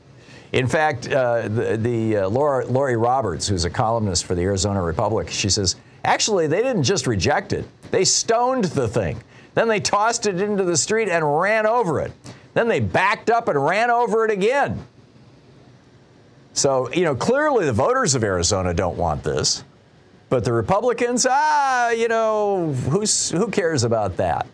[0.56, 4.80] In fact, uh, the, the uh, Laura, Laurie Roberts, who's a columnist for the Arizona
[4.80, 9.22] Republic, she says, actually, they didn't just reject it, they stoned the thing.
[9.52, 12.10] Then they tossed it into the street and ran over it.
[12.54, 14.86] Then they backed up and ran over it again.
[16.54, 19.62] So, you know, clearly the voters of Arizona don't want this.
[20.30, 24.46] But the Republicans, ah, you know, who's, who cares about that?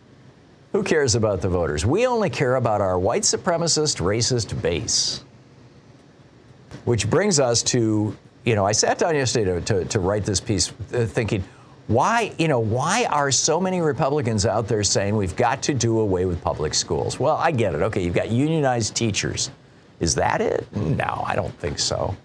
[0.72, 1.86] Who cares about the voters?
[1.86, 5.22] We only care about our white supremacist, racist base.
[6.84, 10.40] Which brings us to, you know, I sat down yesterday to, to, to write this
[10.40, 11.44] piece uh, thinking,
[11.86, 16.00] why, you know, why are so many Republicans out there saying we've got to do
[16.00, 17.18] away with public schools?
[17.20, 17.82] Well, I get it.
[17.82, 19.50] Okay, you've got unionized teachers
[20.02, 20.66] is that it?
[20.74, 22.16] No, I don't think so.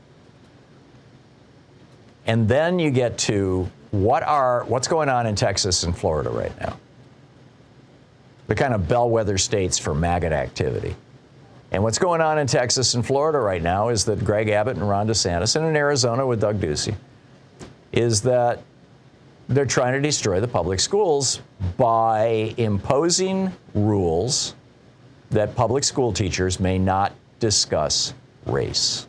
[2.25, 6.59] And then you get to what are what's going on in Texas and Florida right
[6.59, 6.75] now.
[8.47, 10.95] The kind of bellwether states for maggot activity.
[11.71, 14.87] And what's going on in Texas and Florida right now is that Greg Abbott and
[14.87, 16.95] Ron DeSantis, and in Arizona with Doug Ducey,
[17.91, 18.61] is that
[19.49, 21.41] they're trying to destroy the public schools
[21.77, 24.55] by imposing rules
[25.29, 28.13] that public school teachers may not discuss
[28.45, 29.07] race.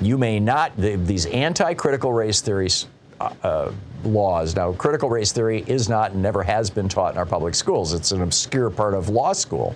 [0.00, 2.86] You may not, the, these anti critical race theories
[3.20, 3.72] uh, uh,
[4.04, 4.54] laws.
[4.54, 7.92] Now, critical race theory is not and never has been taught in our public schools,
[7.92, 9.74] it's an obscure part of law school.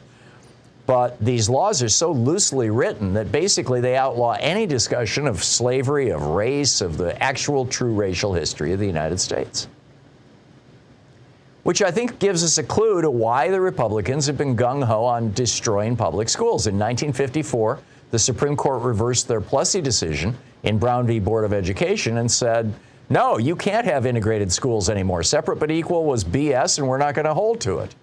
[0.86, 6.11] But these laws are so loosely written that basically they outlaw any discussion of slavery,
[6.11, 9.68] of race, of the actual true racial history of the United States.
[11.62, 15.05] Which I think gives us a clue to why the Republicans have been gung ho
[15.05, 16.66] on destroying public schools.
[16.66, 17.78] In 1954,
[18.11, 21.20] the Supreme Court reversed their Plessy decision in Brown v.
[21.20, 22.74] Board of Education and said,
[23.11, 25.24] no, you can't have integrated schools anymore.
[25.24, 27.94] Separate but equal was BS, and we're not going to hold to it.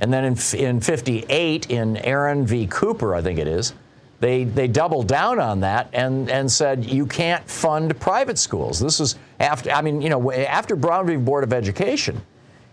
[0.00, 2.66] And then in, in 58, in Aaron v.
[2.66, 3.74] Cooper, I think it is,
[4.20, 8.80] they, they doubled down on that and, and said you can't fund private schools.
[8.80, 11.16] This is after, I mean, you know, after Brown v.
[11.16, 12.22] Board of Education,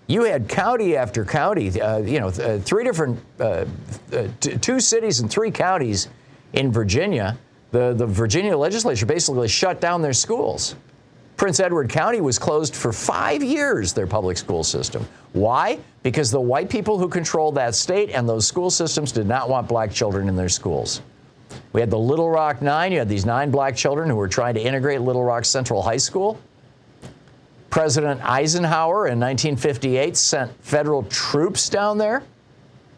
[0.07, 3.65] you had county after county, uh, you know, uh, three different, uh,
[4.13, 6.07] uh two cities and three counties
[6.53, 7.37] in Virginia.
[7.71, 10.75] The, the Virginia legislature basically shut down their schools.
[11.37, 15.07] Prince Edward County was closed for five years, their public school system.
[15.33, 15.79] Why?
[16.03, 19.67] Because the white people who controlled that state and those school systems did not want
[19.67, 21.01] black children in their schools.
[21.73, 22.91] We had the Little Rock Nine.
[22.91, 25.97] You had these nine black children who were trying to integrate Little Rock Central High
[25.97, 26.39] School.
[27.69, 32.21] President Eisenhower in 1958 sent federal troops down there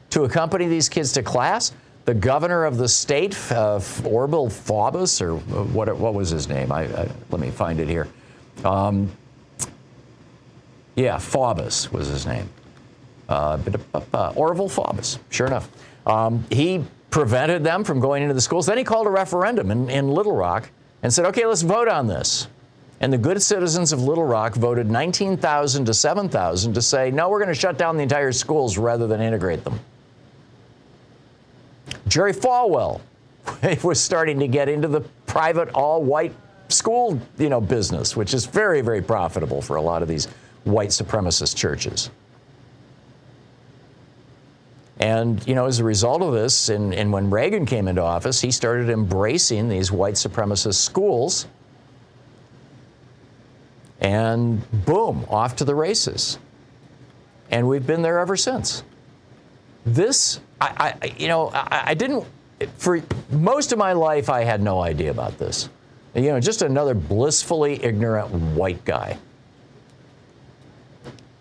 [0.09, 1.71] to accompany these kids to class.
[2.05, 6.71] The governor of the state, uh, Orville Faubus, or what, what was his name?
[6.71, 8.07] I, I, let me find it here.
[8.65, 9.09] Um,
[10.95, 12.49] yeah, Faubus was his name.
[13.29, 13.57] Uh,
[14.13, 15.69] uh, Orville Faubus, sure enough.
[16.05, 18.65] Um, he prevented them from going into the schools.
[18.65, 20.69] Then he called a referendum in, in Little Rock
[21.03, 22.47] and said, okay, let's vote on this.
[22.99, 27.39] And the good citizens of Little Rock voted 19,000 to 7,000 to say, no, we're
[27.39, 29.79] going to shut down the entire schools rather than integrate them.
[32.07, 33.01] Jerry Falwell
[33.83, 36.33] was starting to get into the private all white
[36.69, 40.25] school, you know, business, which is very, very profitable for a lot of these
[40.63, 42.09] white supremacist churches.
[44.99, 48.39] And, you know, as a result of this, and, and when Reagan came into office,
[48.39, 51.47] he started embracing these white supremacist schools.
[53.99, 56.37] And boom, off to the races.
[57.51, 58.83] And we've been there ever since.
[59.85, 62.25] This, I, I you know, I, I didn't,
[62.77, 65.69] for most of my life, I had no idea about this.
[66.15, 69.17] You know, just another blissfully ignorant white guy.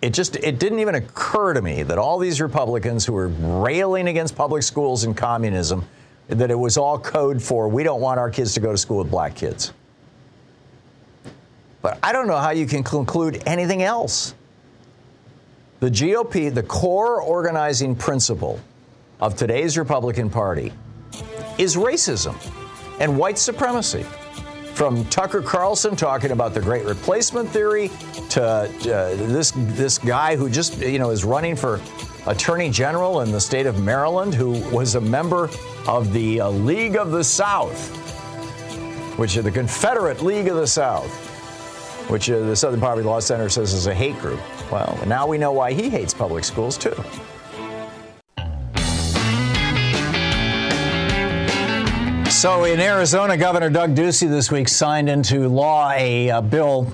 [0.00, 4.08] It just it didn't even occur to me that all these Republicans who were railing
[4.08, 5.84] against public schools and communism
[6.28, 8.98] that it was all code for we don't want our kids to go to school
[8.98, 9.72] with black kids.
[11.82, 14.34] But I don't know how you can conclude anything else.
[15.82, 18.60] The GOP, the core organizing principle
[19.20, 20.72] of today's Republican Party
[21.58, 22.36] is racism
[23.00, 24.04] and white supremacy.
[24.74, 27.90] From Tucker Carlson talking about the great replacement theory
[28.30, 28.66] to uh,
[29.26, 31.80] this this guy who just you know is running for
[32.28, 35.50] attorney general in the state of Maryland, who was a member
[35.88, 37.90] of the uh, League of the South,
[39.18, 41.10] which is the Confederate League of the South,
[42.12, 44.38] which uh, the Southern Poverty Law Center says is a hate group.
[44.70, 46.94] Well, now we know why he hates public schools too.
[52.30, 56.92] So in Arizona, Governor Doug Ducey this week signed into law a, a bill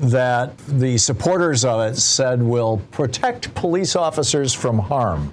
[0.00, 5.32] that the supporters of it said will protect police officers from harm.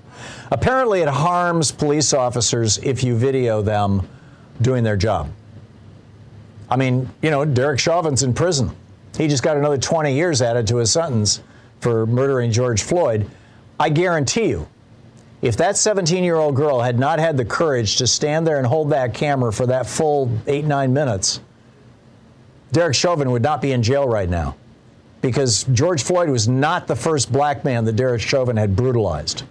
[0.51, 4.07] Apparently, it harms police officers if you video them
[4.61, 5.31] doing their job.
[6.69, 8.75] I mean, you know, Derek Chauvin's in prison.
[9.17, 11.41] He just got another 20 years added to his sentence
[11.79, 13.29] for murdering George Floyd.
[13.79, 14.67] I guarantee you,
[15.41, 18.65] if that 17 year old girl had not had the courage to stand there and
[18.65, 21.41] hold that camera for that full eight, nine minutes,
[22.71, 24.55] Derek Chauvin would not be in jail right now
[25.21, 29.43] because George Floyd was not the first black man that Derek Chauvin had brutalized.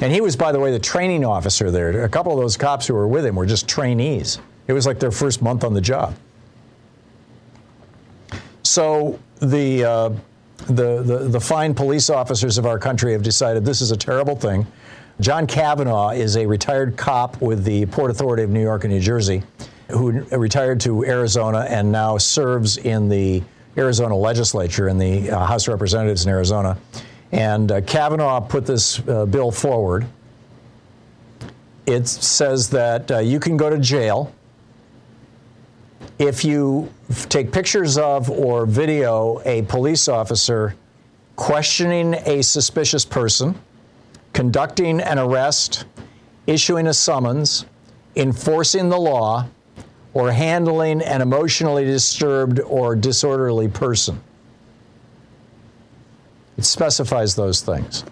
[0.00, 2.04] And he was, by the way, the training officer there.
[2.04, 4.40] A couple of those cops who were with him were just trainees.
[4.66, 6.16] It was like their first month on the job.
[8.74, 10.08] So the uh,
[10.66, 14.34] the, the, the fine police officers of our country have decided this is a terrible
[14.34, 14.66] thing.
[15.20, 18.98] John Kavanagh is a retired cop with the Port Authority of New York and New
[18.98, 19.44] Jersey
[19.90, 23.44] who retired to Arizona and now serves in the
[23.76, 26.76] Arizona legislature in the uh, House of Representatives in Arizona.
[27.30, 30.04] And uh, Kavanagh put this uh, bill forward.
[31.86, 34.32] It says that uh, you can go to jail
[36.18, 36.92] if you
[37.28, 40.74] take pictures of or video a police officer
[41.36, 43.54] questioning a suspicious person,
[44.32, 45.84] conducting an arrest,
[46.46, 47.64] issuing a summons,
[48.16, 49.46] enforcing the law,
[50.12, 54.20] or handling an emotionally disturbed or disorderly person.
[56.56, 58.04] It specifies those things.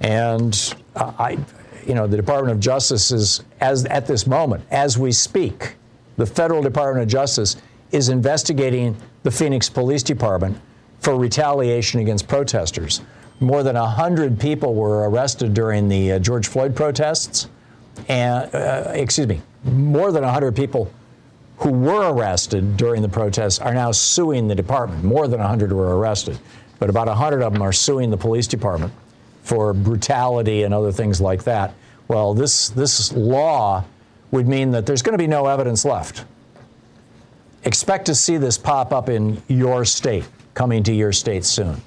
[0.00, 1.38] And I,
[1.84, 5.74] you know, the Department of Justice is, as at this moment, as we speak,
[6.16, 7.56] the federal Department of Justice
[7.90, 10.58] is investigating the Phoenix Police Department
[11.00, 13.00] for retaliation against protesters.
[13.40, 17.48] More than 100 people were arrested during the uh, George Floyd protests.
[18.08, 20.90] And, uh, excuse me, more than 100 people
[21.58, 25.04] who were arrested during the protests are now suing the department.
[25.04, 26.38] More than 100 were arrested,
[26.78, 28.92] but about 100 of them are suing the police department
[29.42, 31.74] for brutality and other things like that.
[32.08, 33.84] Well, this, this law
[34.32, 36.24] would mean that there's going to be no evidence left.
[37.64, 40.24] Expect to see this pop up in your state,
[40.54, 41.80] coming to your state soon.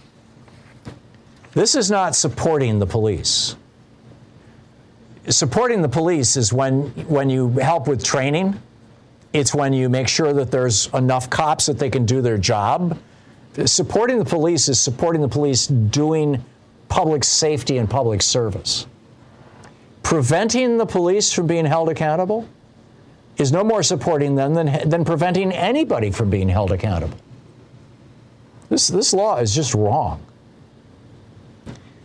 [1.51, 3.57] This is not supporting the police.
[5.27, 8.61] Supporting the police is when, when you help with training,
[9.33, 12.97] it's when you make sure that there's enough cops that they can do their job.
[13.65, 16.43] Supporting the police is supporting the police doing
[16.89, 18.85] public safety and public service.
[20.05, 22.47] Preventing the police from being held accountable
[23.37, 27.17] is no more supporting them than, than preventing anybody from being held accountable.
[28.69, 30.23] This, this law is just wrong.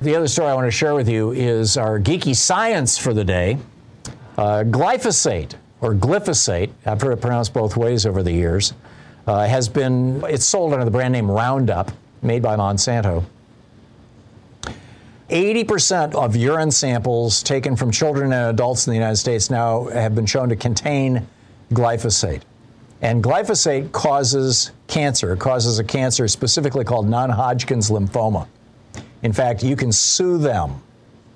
[0.01, 3.23] The other story I want to share with you is our geeky science for the
[3.23, 3.59] day.
[4.39, 8.73] Uh, glyphosate, or glyphosate, I've heard it pronounced both ways over the years,
[9.27, 11.93] uh, has been, it's sold under the brand name Roundup,
[12.23, 13.25] made by Monsanto.
[15.31, 20.15] 80% of urine samples taken from children and adults in the United States now have
[20.15, 21.27] been shown to contain
[21.73, 22.43] glyphosate.
[23.03, 25.33] And glyphosate causes cancer.
[25.33, 28.47] It causes a cancer specifically called non Hodgkin's lymphoma.
[29.23, 30.83] In fact, you can sue them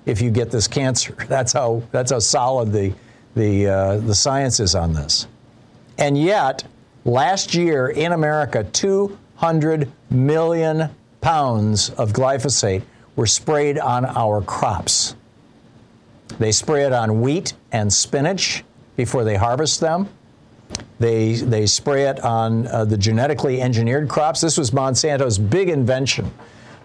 [0.06, 1.14] if you get this cancer.
[1.28, 2.92] That's how, that's how solid the,
[3.34, 5.26] the, uh, the science is on this.
[5.96, 6.64] And yet,
[7.04, 10.90] last year in America, 200 million
[11.20, 12.82] pounds of glyphosate
[13.16, 15.14] were sprayed on our crops.
[16.38, 18.64] They spray it on wheat and spinach
[18.96, 20.08] before they harvest them.
[20.98, 24.40] They, they spray it on uh, the genetically engineered crops.
[24.40, 26.32] This was Monsanto's big invention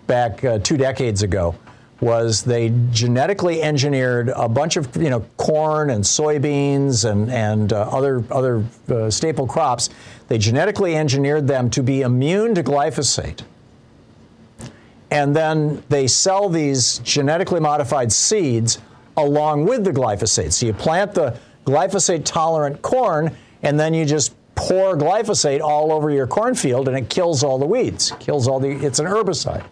[0.08, 1.56] back uh, two decades ago
[2.02, 7.82] was they genetically engineered a bunch of you know corn and soybeans and and uh,
[7.92, 9.90] other other uh, staple crops.
[10.28, 13.42] They genetically engineered them to be immune to glyphosate
[15.12, 18.80] and then they sell these genetically modified seeds
[19.18, 20.54] along with the glyphosate.
[20.54, 26.10] So you plant the glyphosate tolerant corn, and then you just pour glyphosate all over
[26.12, 28.70] your cornfield, and it kills all the weeds, kills all the.
[28.70, 29.64] It's an herbicide.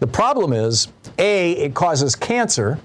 [0.00, 0.88] The problem is,
[1.18, 2.78] a, it causes cancer,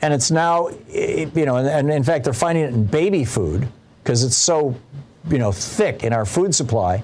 [0.00, 3.66] and it's now, you know, and, and in fact, they're finding it in baby food
[4.02, 4.76] because it's so,
[5.28, 7.02] you know, thick in our food supply.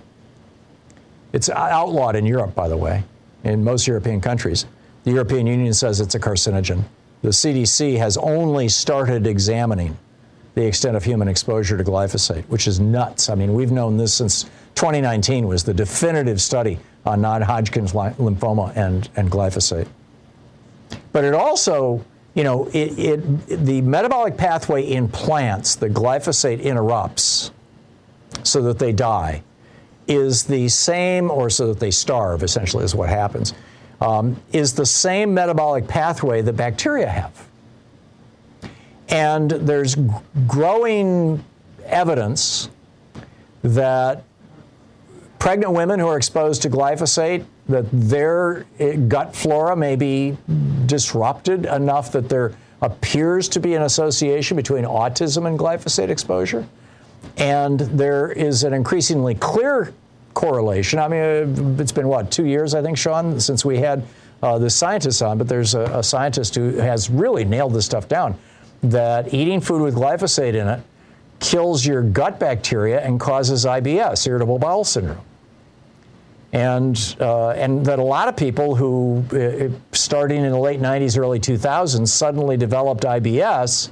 [1.32, 3.02] It's outlawed in Europe, by the way
[3.44, 4.66] in most European countries.
[5.04, 6.84] The European Union says it's a carcinogen.
[7.22, 9.96] The CDC has only started examining
[10.54, 13.28] the extent of human exposure to glyphosate, which is nuts.
[13.28, 19.08] I mean, we've known this since 2019 was the definitive study on non-Hodgkin's lymphoma and,
[19.16, 19.88] and glyphosate.
[21.12, 27.50] But it also, you know, it, it, the metabolic pathway in plants that glyphosate interrupts
[28.42, 29.42] so that they die
[30.06, 33.54] is the same, or so that they starve, essentially, is what happens,
[34.00, 37.48] um, is the same metabolic pathway that bacteria have.
[39.08, 39.96] And there's
[40.46, 41.44] growing
[41.84, 42.68] evidence
[43.62, 44.24] that
[45.38, 50.36] pregnant women who are exposed to glyphosate that their eh, gut flora may be
[50.86, 56.66] disrupted enough that there appears to be an association between autism and glyphosate exposure.
[57.36, 59.92] And there is an increasingly clear
[60.34, 60.98] correlation.
[60.98, 64.04] I mean, it's been what, two years, I think, Sean, since we had
[64.42, 68.08] uh, the scientists on, but there's a, a scientist who has really nailed this stuff
[68.08, 68.36] down
[68.82, 70.80] that eating food with glyphosate in it
[71.40, 75.20] kills your gut bacteria and causes IBS, irritable bowel syndrome.
[76.52, 81.18] and uh, and that a lot of people who, uh, starting in the late 90s,
[81.18, 83.90] early 2000s, suddenly developed IBS,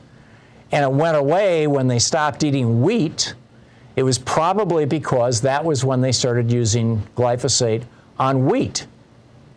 [0.72, 3.34] and it went away when they stopped eating wheat.
[3.94, 7.84] It was probably because that was when they started using glyphosate
[8.18, 8.86] on wheat.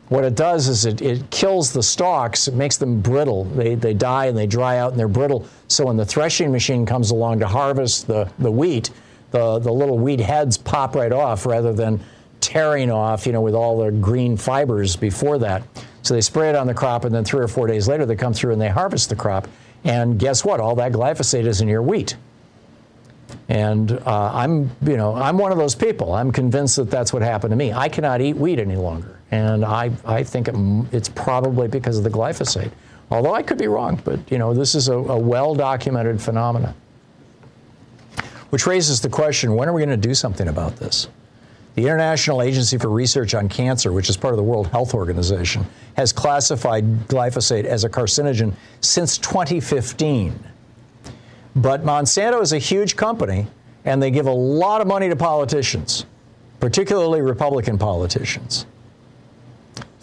[0.10, 3.46] What it does is it, it kills the stalks, it makes them brittle.
[3.46, 5.48] They, they die and they dry out and they're brittle.
[5.68, 8.92] So when the threshing machine comes along to harvest the, the wheat,
[9.32, 12.04] the, the little wheat heads pop right off rather than
[12.40, 15.64] tearing off, you know, with all the green fibers before that.
[16.04, 18.16] So they spray it on the crop, and then three or four days later, they
[18.16, 19.48] come through and they harvest the crop.
[19.86, 20.60] And guess what?
[20.60, 22.18] All that glyphosate is in your wheat.
[23.48, 26.14] And uh, I'm, you know, I'm one of those people.
[26.14, 27.72] I'm convinced that that's what happened to me.
[27.72, 30.56] I cannot eat wheat any longer, and I, I think it,
[30.92, 32.72] it's probably because of the glyphosate.
[33.12, 36.74] Although I could be wrong, but you know, this is a, a well-documented phenomenon.
[38.50, 41.08] Which raises the question: When are we going to do something about this?
[41.76, 45.66] The International Agency for Research on Cancer, which is part of the World Health Organization,
[45.98, 50.40] has classified glyphosate as a carcinogen since 2015.
[51.58, 53.48] But Monsanto is a huge company,
[53.84, 56.06] and they give a lot of money to politicians,
[56.62, 58.66] particularly Republican politicians.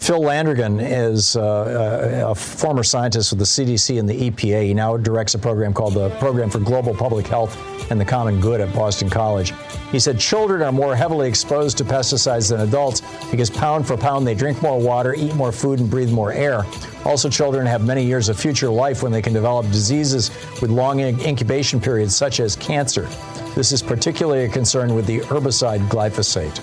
[0.03, 4.63] Phil Landrigan is uh, a former scientist with the CDC and the EPA.
[4.65, 7.57] He now directs a program called the Program for Global Public Health
[7.89, 9.53] and the Common Good at Boston College.
[9.93, 13.01] He said children are more heavily exposed to pesticides than adults
[13.31, 16.65] because pound for pound they drink more water, eat more food, and breathe more air.
[17.05, 20.31] Also, children have many years of future life when they can develop diseases
[20.61, 23.07] with long incubation periods, such as cancer.
[23.55, 26.59] This is particularly a concern with the herbicide glyphosate.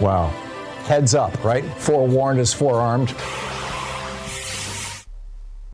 [0.00, 0.32] Wow
[0.86, 1.64] heads up, right?
[1.64, 3.14] Forewarned is forearmed.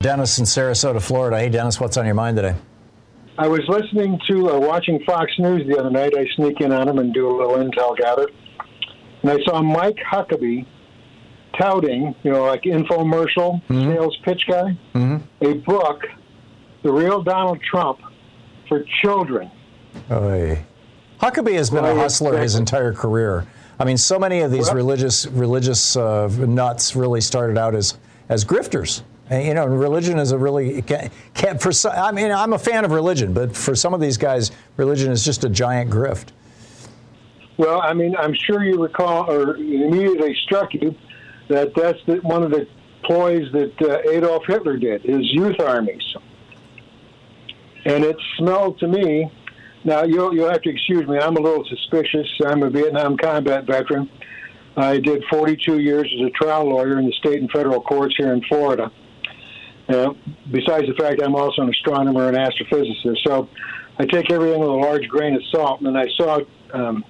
[0.00, 1.38] Dennis in Sarasota, Florida.
[1.38, 2.56] Hey, Dennis, what's on your mind today?
[3.38, 6.12] I was listening to uh, watching Fox News the other night.
[6.16, 8.28] I sneak in on them and do a little intel gather.
[9.22, 10.66] And I saw Mike Huckabee
[11.58, 13.90] touting, you know, like infomercial mm-hmm.
[13.90, 15.44] sales pitch guy, mm-hmm.
[15.44, 16.02] a book,
[16.82, 18.00] The Real Donald Trump
[18.68, 19.50] for Children.
[20.10, 20.64] Oy.
[21.20, 23.46] Huckabee has been well, a hustler his entire career.
[23.82, 27.98] I mean, so many of these well, religious religious uh, nuts really started out as
[28.28, 29.02] as grifters.
[29.28, 31.72] And, you know, religion is a really can, can, for.
[31.72, 35.10] Some, I mean, I'm a fan of religion, but for some of these guys, religion
[35.10, 36.28] is just a giant grift.
[37.56, 40.94] Well, I mean, I'm sure you recall, or immediately struck you,
[41.48, 42.68] that that's the, one of the
[43.02, 46.04] ploys that uh, Adolf Hitler did, his youth armies.
[47.84, 49.28] And it smelled to me
[49.84, 51.18] now, you'll, you'll have to excuse me.
[51.18, 52.28] I'm a little suspicious.
[52.44, 54.08] I'm a Vietnam combat veteran.
[54.76, 58.32] I did 42 years as a trial lawyer in the state and federal courts here
[58.32, 58.90] in Florida.
[59.88, 60.14] Uh,
[60.50, 63.18] besides the fact I'm also an astronomer and astrophysicist.
[63.26, 63.48] So
[63.98, 65.80] I take everything with a large grain of salt.
[65.80, 66.40] And I saw
[66.72, 67.04] um,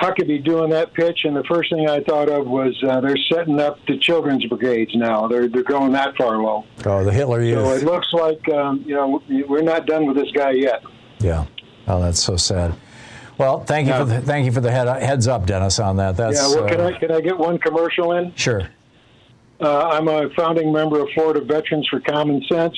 [0.00, 3.60] Huckabee doing that pitch, and the first thing I thought of was uh, they're setting
[3.60, 5.28] up the children's brigades now.
[5.28, 6.64] They're, they're going that far low.
[6.86, 7.58] Oh, the Hitler Youth.
[7.58, 10.82] So it looks like, um, you know, we're not done with this guy yet.
[11.18, 11.46] Yeah.
[11.88, 12.74] Oh, that's so sad.
[13.38, 13.98] Well, thank you yeah.
[14.00, 16.16] for the, thank you for the head, heads up, Dennis, on that.
[16.16, 16.60] That's, yeah.
[16.60, 18.34] Well, can uh, I can I get one commercial in?
[18.34, 18.68] Sure.
[19.60, 22.76] Uh, I'm a founding member of Florida Veterans for Common Sense.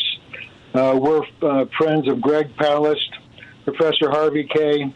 [0.74, 2.98] Uh, we're uh, friends of Greg Palast,
[3.64, 4.92] Professor Harvey Kaye,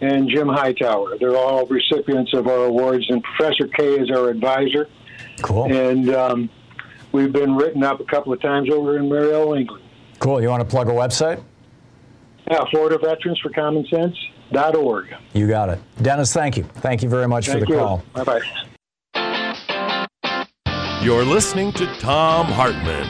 [0.00, 1.18] and Jim Hightower.
[1.18, 4.88] They're all recipients of our awards, and Professor Kaye is our advisor.
[5.42, 5.72] Cool.
[5.72, 6.50] And um,
[7.12, 9.84] we've been written up a couple of times over in Mariel, England.
[10.18, 10.40] Cool.
[10.42, 11.42] You want to plug a website?
[12.50, 15.14] Yeah, Florida Veterans for Common Sense.org.
[15.34, 15.78] You got it.
[16.00, 16.64] Dennis, thank you.
[16.64, 17.78] Thank you very much thank for the you.
[17.78, 18.02] call.
[18.14, 18.40] Bye bye.
[21.02, 23.06] You're listening to Thom Hartmann.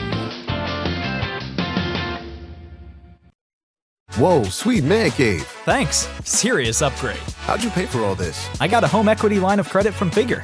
[4.15, 5.43] Whoa, sweet man cave.
[5.63, 6.09] Thanks.
[6.25, 7.17] Serious upgrade.
[7.45, 8.49] How'd you pay for all this?
[8.59, 10.43] I got a home equity line of credit from Figure.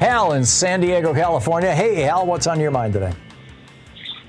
[0.00, 1.74] Hal in San Diego, California.
[1.74, 3.12] Hey, Hal, what's on your mind today?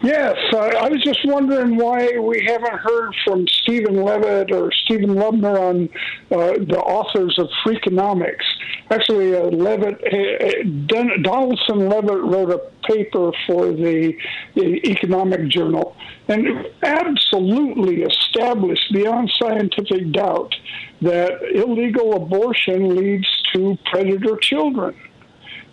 [0.02, 5.14] Yes, uh, I was just wondering why we haven't heard from Steven Levitt or Stephen
[5.16, 5.90] Dubner on
[6.32, 8.46] uh, the authors of Freakonomics.
[8.90, 14.16] Actually, uh, Levitt, uh, uh Donaldson Levitt wrote a paper for the,
[14.56, 15.96] the Economic Journal
[16.30, 16.48] and
[16.82, 20.56] absolutely established beyond scientific doubt
[21.02, 24.96] that illegal abortion leads to predator children.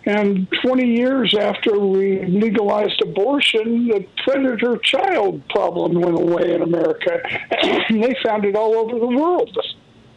[0.07, 7.19] And 20 years after we legalized abortion, the predator child problem went away in America.
[7.89, 9.49] and they found it all over the world.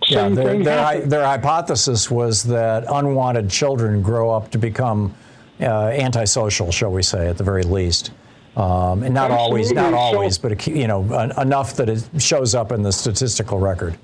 [0.07, 5.13] Yeah, Same their, thing their, their hypothesis was that unwanted children grow up to become
[5.61, 8.13] uh, antisocial, shall we say, at the very least.
[8.57, 10.17] Um, and not always, not Absolutely.
[10.17, 11.03] Always, but you know,
[11.39, 13.99] enough that it shows up in the statistical record.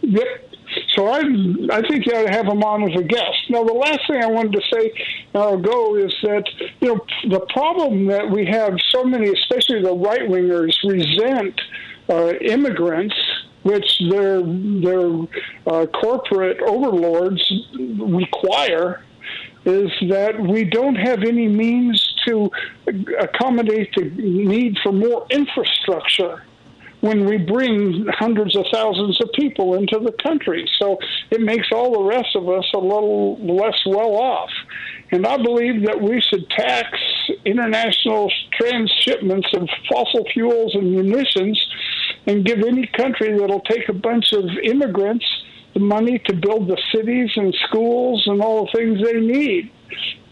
[0.00, 0.49] Yep.
[1.00, 1.20] So I,
[1.72, 3.48] I think you ought to have him on as a guest.
[3.48, 4.92] Now, the last thing I wanted to say
[5.34, 6.44] uh, go is that
[6.82, 11.58] you know the problem that we have so many, especially the right wingers, resent
[12.10, 13.14] uh, immigrants,
[13.62, 15.10] which their their
[15.66, 19.02] uh, corporate overlords require,
[19.64, 22.50] is that we don't have any means to
[23.18, 26.42] accommodate the need for more infrastructure
[27.00, 30.68] when we bring hundreds of thousands of people into the country.
[30.78, 30.98] So
[31.30, 34.50] it makes all the rest of us a little less well off.
[35.10, 36.96] And I believe that we should tax
[37.44, 38.30] international
[38.60, 41.60] transshipments of fossil fuels and munitions
[42.26, 45.24] and give any country that'll take a bunch of immigrants
[45.74, 49.70] the money to build the cities and schools and all the things they need.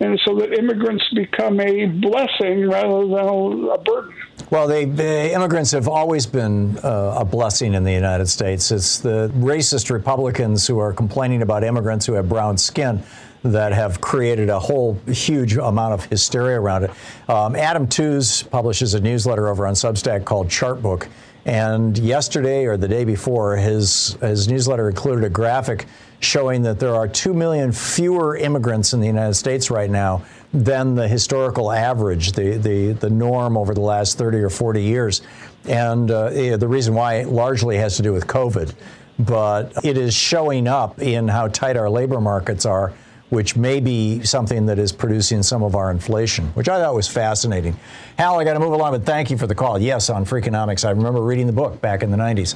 [0.00, 4.14] And so that immigrants become a blessing rather than a burden.
[4.50, 8.70] Well, they, the immigrants have always been uh, a blessing in the United States.
[8.70, 13.02] It's the racist Republicans who are complaining about immigrants who have brown skin
[13.42, 16.90] that have created a whole huge amount of hysteria around it.
[17.28, 21.08] Um, Adam Tooze publishes a newsletter over on Substack called Chartbook.
[21.44, 25.84] And yesterday or the day before, his, his newsletter included a graphic
[26.20, 30.94] showing that there are 2 million fewer immigrants in the United States right now than
[30.94, 35.22] the historical average, the, the, the norm over the last 30 or 40 years.
[35.66, 38.74] And uh, the reason why largely has to do with COVID.
[39.18, 42.92] But it is showing up in how tight our labor markets are,
[43.30, 47.08] which may be something that is producing some of our inflation, which I thought was
[47.08, 47.76] fascinating.
[48.16, 49.78] Hal, I got to move along, but thank you for the call.
[49.78, 50.86] Yes, on Freakonomics.
[50.86, 52.54] I remember reading the book back in the 90s.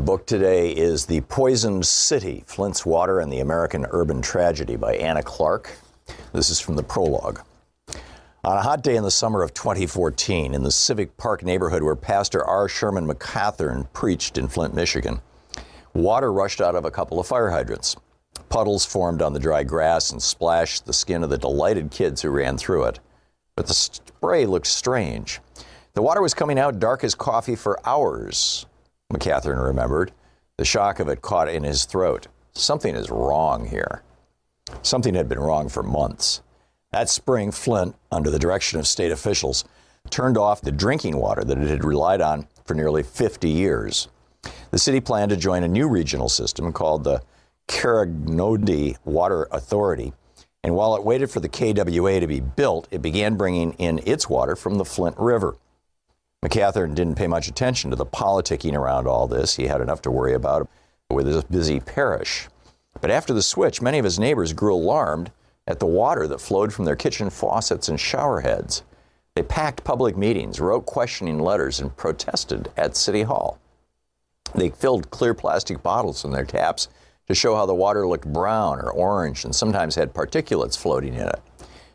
[0.00, 5.22] Book today is The Poisoned City Flint's Water and the American Urban Tragedy by Anna
[5.22, 5.70] Clark.
[6.32, 7.42] This is from the prologue.
[8.42, 11.96] On a hot day in the summer of 2014, in the Civic Park neighborhood where
[11.96, 12.66] Pastor R.
[12.66, 15.20] Sherman McCathern preached in Flint, Michigan,
[15.92, 17.94] water rushed out of a couple of fire hydrants.
[18.48, 22.30] Puddles formed on the dry grass and splashed the skin of the delighted kids who
[22.30, 23.00] ran through it.
[23.54, 25.40] But the spray looked strange.
[25.92, 28.64] The water was coming out dark as coffee for hours,
[29.10, 30.12] McCathern remembered.
[30.56, 32.28] The shock of it caught in his throat.
[32.52, 34.02] Something is wrong here.
[34.82, 36.42] Something had been wrong for months.
[36.92, 39.64] That spring, Flint, under the direction of state officials,
[40.10, 44.08] turned off the drinking water that it had relied on for nearly 50 years.
[44.70, 47.22] The city planned to join a new regional system called the
[47.68, 50.12] Karegnondi Water Authority.
[50.62, 54.28] And while it waited for the KWA to be built, it began bringing in its
[54.28, 55.56] water from the Flint River.
[56.44, 59.56] McCathern didn't pay much attention to the politicking around all this.
[59.56, 60.68] He had enough to worry about
[61.10, 62.48] with his busy parish.
[63.00, 65.30] But after the switch, many of his neighbors grew alarmed
[65.66, 68.82] at the water that flowed from their kitchen faucets and shower heads.
[69.34, 73.58] They packed public meetings, wrote questioning letters, and protested at City Hall.
[74.54, 76.88] They filled clear plastic bottles in their taps
[77.28, 81.28] to show how the water looked brown or orange and sometimes had particulates floating in
[81.28, 81.40] it.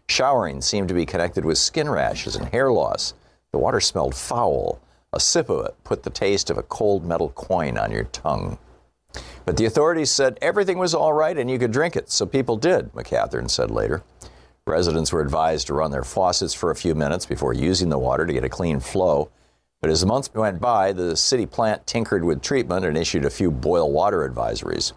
[0.08, 3.14] Showering seemed to be connected with skin rashes and hair loss.
[3.56, 4.82] The water smelled foul.
[5.14, 8.58] A sip of it put the taste of a cold metal coin on your tongue.
[9.46, 12.58] But the authorities said everything was all right and you could drink it, so people
[12.58, 14.04] did, McCathern said later.
[14.68, 18.26] Residents were advised to run their faucets for a few minutes before using the water
[18.26, 19.30] to get a clean flow.
[19.80, 23.30] But as the months went by, the city plant tinkered with treatment and issued a
[23.30, 24.92] few boil water advisories.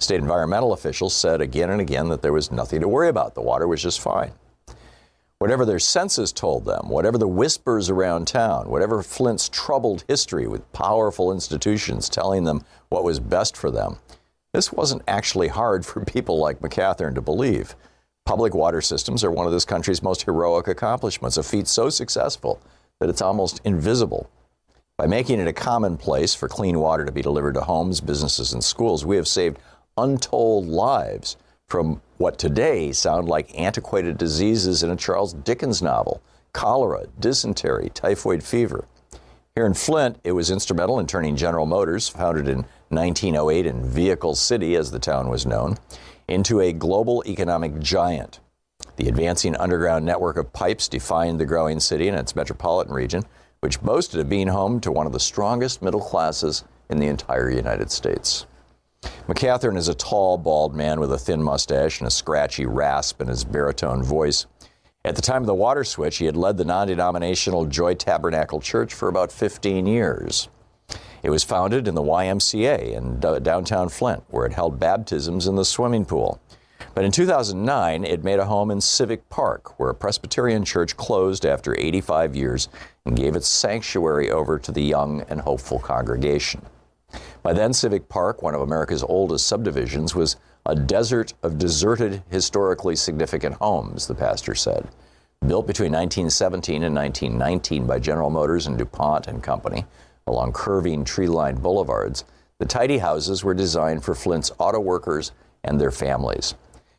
[0.00, 3.36] State environmental officials said again and again that there was nothing to worry about.
[3.36, 4.32] The water was just fine.
[5.42, 10.72] Whatever their senses told them, whatever the whispers around town, whatever Flint's troubled history with
[10.72, 13.98] powerful institutions telling them what was best for them,
[14.52, 17.74] this wasn't actually hard for people like McCathern to believe.
[18.24, 22.62] Public water systems are one of this country's most heroic accomplishments, a feat so successful
[23.00, 24.30] that it's almost invisible.
[24.96, 28.62] By making it a commonplace for clean water to be delivered to homes, businesses, and
[28.62, 29.58] schools, we have saved
[29.98, 31.36] untold lives
[31.72, 36.20] from what today sound like antiquated diseases in a Charles Dickens novel
[36.52, 38.84] cholera, dysentery, typhoid fever.
[39.54, 44.34] Here in Flint, it was instrumental in turning General Motors, founded in 1908 in Vehicle
[44.34, 45.78] City, as the town was known,
[46.28, 48.40] into a global economic giant.
[48.96, 53.24] The advancing underground network of pipes defined the growing city and its metropolitan region,
[53.60, 57.48] which boasted of being home to one of the strongest middle classes in the entire
[57.48, 58.44] United States.
[59.26, 63.28] McCathern is a tall, bald man with a thin mustache and a scratchy rasp in
[63.28, 64.46] his baritone voice.
[65.04, 68.60] At the time of the water switch, he had led the non denominational Joy Tabernacle
[68.60, 70.48] Church for about 15 years.
[71.22, 75.64] It was founded in the YMCA in downtown Flint, where it held baptisms in the
[75.64, 76.40] swimming pool.
[76.94, 81.46] But in 2009, it made a home in Civic Park, where a Presbyterian church closed
[81.46, 82.68] after 85 years
[83.06, 86.60] and gave its sanctuary over to the young and hopeful congregation.
[87.42, 92.94] By then, Civic Park, one of America's oldest subdivisions, was a desert of deserted, historically
[92.94, 94.88] significant homes, the pastor said.
[95.46, 99.84] Built between 1917 and 1919 by General Motors and DuPont and Company
[100.26, 102.24] along curving tree lined boulevards,
[102.58, 105.32] the tidy houses were designed for Flint's auto workers
[105.64, 106.54] and their families.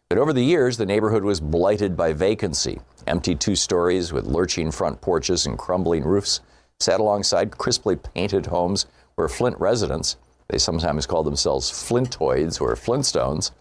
[0.09, 2.81] But over the years, the neighborhood was blighted by vacancy.
[3.07, 6.41] Empty two stories with lurching front porches and crumbling roofs
[6.79, 8.85] sat alongside crisply painted homes
[9.15, 10.17] where Flint residents,
[10.49, 13.51] they sometimes call themselves Flintoids or Flintstones,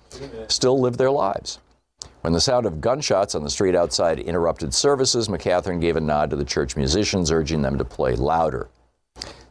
[0.48, 1.58] still live their lives.
[2.22, 6.30] When the sound of gunshots on the street outside interrupted services, McCathern gave a nod
[6.30, 8.68] to the church musicians, urging them to play louder.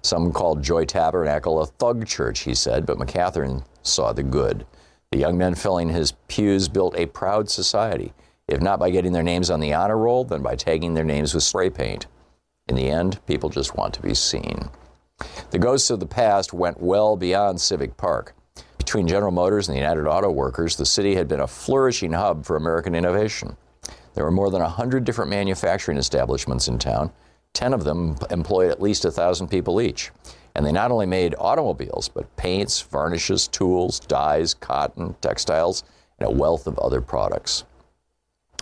[0.02, 4.66] Some called Joy Tabernacle a thug church, he said, but McCathern saw the good.
[5.12, 8.14] The young men filling his pews built a proud society,
[8.48, 11.34] if not by getting their names on the honor roll, then by tagging their names
[11.34, 12.08] with spray paint.
[12.68, 14.70] In the end, people just want to be seen.
[15.52, 18.36] The ghosts of the past went well beyond Civic Park.
[18.78, 22.46] Between General Motors and the United Auto Workers, the city had been a flourishing hub
[22.46, 23.56] for American innovation.
[24.14, 27.12] There were more than 100 different manufacturing establishments in town.
[27.54, 30.12] Ten of them employed at least 1,000 people each.
[30.56, 35.84] And they not only made automobiles, but paints, varnishes, tools, dyes, cotton, textiles,
[36.20, 37.64] and a wealth of other products.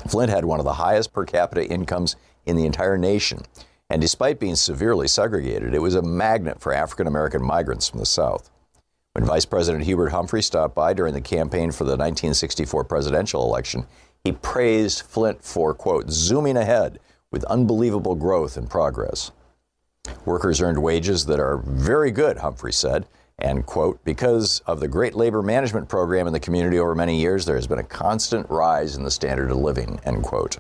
[0.08, 3.42] Flint had one of the highest per capita incomes in the entire nation.
[3.90, 8.06] And despite being severely segregated, it was a magnet for African American migrants from the
[8.06, 8.52] South.
[9.14, 13.88] When Vice President Hubert Humphrey stopped by during the campaign for the 1964 presidential election,
[14.24, 17.00] he praised Flint for, quote, zooming ahead
[17.32, 19.32] with unbelievable growth and progress.
[20.26, 23.08] Workers earned wages that are very good, Humphrey said.
[23.40, 27.46] And, quote, because of the great labor management program in the community over many years,
[27.46, 30.60] there has been a constant rise in the standard of living, end quote.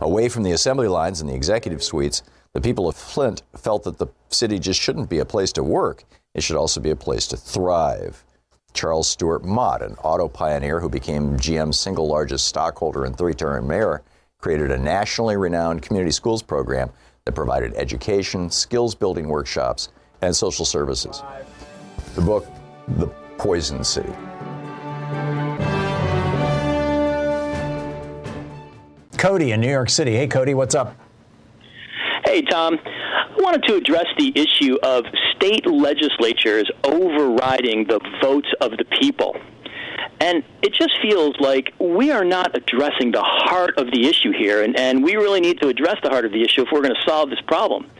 [0.00, 2.22] Away from the assembly lines and the executive suites,
[2.52, 6.04] the people of Flint felt that the city just shouldn't be a place to work,
[6.34, 8.24] it should also be a place to thrive.
[8.72, 13.66] Charles Stewart Mott, an auto pioneer who became GM's single largest stockholder and three term
[13.66, 14.02] mayor,
[14.38, 16.90] created a nationally renowned community schools program
[17.24, 19.88] that provided education, skills building workshops,
[20.22, 21.22] and social services.
[22.14, 22.46] The book,
[22.88, 23.08] The
[23.38, 24.12] Poison City.
[29.16, 30.14] Cody in New York City.
[30.14, 30.96] Hey, Cody, what's up?
[32.24, 32.78] Hey, Thom.
[32.84, 35.04] I wanted to address the issue of
[35.36, 39.36] state legislatures overriding the votes of the people.
[40.20, 44.62] And it just feels like we are not addressing the heart of the issue here,
[44.62, 46.94] and, and we really need to address the heart of the issue if we're going
[46.94, 47.90] to solve this problem.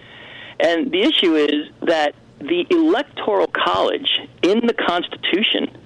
[0.58, 4.08] And the issue is that the Electoral College
[4.42, 5.76] in the Constitution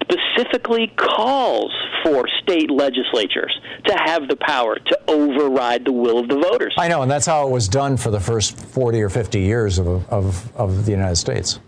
[0.00, 1.72] specifically calls
[2.04, 6.74] for state legislatures to have the power to override the will of the voters.
[6.78, 9.78] I know, and that's how it was done for the first 40 or 50 years
[9.78, 11.60] of, of, of the United States.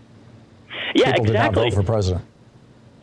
[0.93, 1.25] Yeah, People exactly.
[1.25, 2.25] did not vote for president.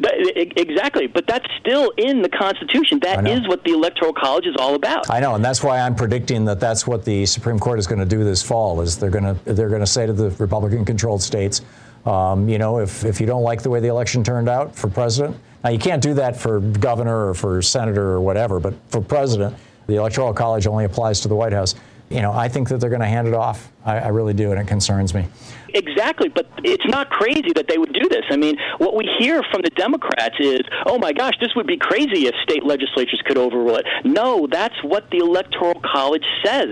[0.01, 3.01] Exactly, but that's still in the Constitution.
[3.01, 5.11] That is what the Electoral College is all about.
[5.11, 7.99] I know, and that's why I'm predicting that that's what the Supreme Court is going
[7.99, 8.81] to do this fall.
[8.81, 11.63] Is they're going to they're going to say to the Republican-controlled states,
[12.09, 14.89] um, you know, if if you don't like the way the election turned out for
[14.89, 19.01] president, now you can't do that for governor or for senator or whatever, but for
[19.01, 19.55] president,
[19.87, 21.75] the Electoral College only applies to the White House.
[22.11, 23.71] You know, I think that they're going to hand it off.
[23.85, 25.27] I, I really do, and it concerns me.
[25.75, 28.25] Exactly, but it's not crazy that they would do this.
[28.31, 31.77] I mean, what we hear from the Democrats is, oh my gosh, this would be
[31.77, 33.85] crazy if state legislatures could overrule it.
[34.05, 36.69] No, that's what the Electoral College says.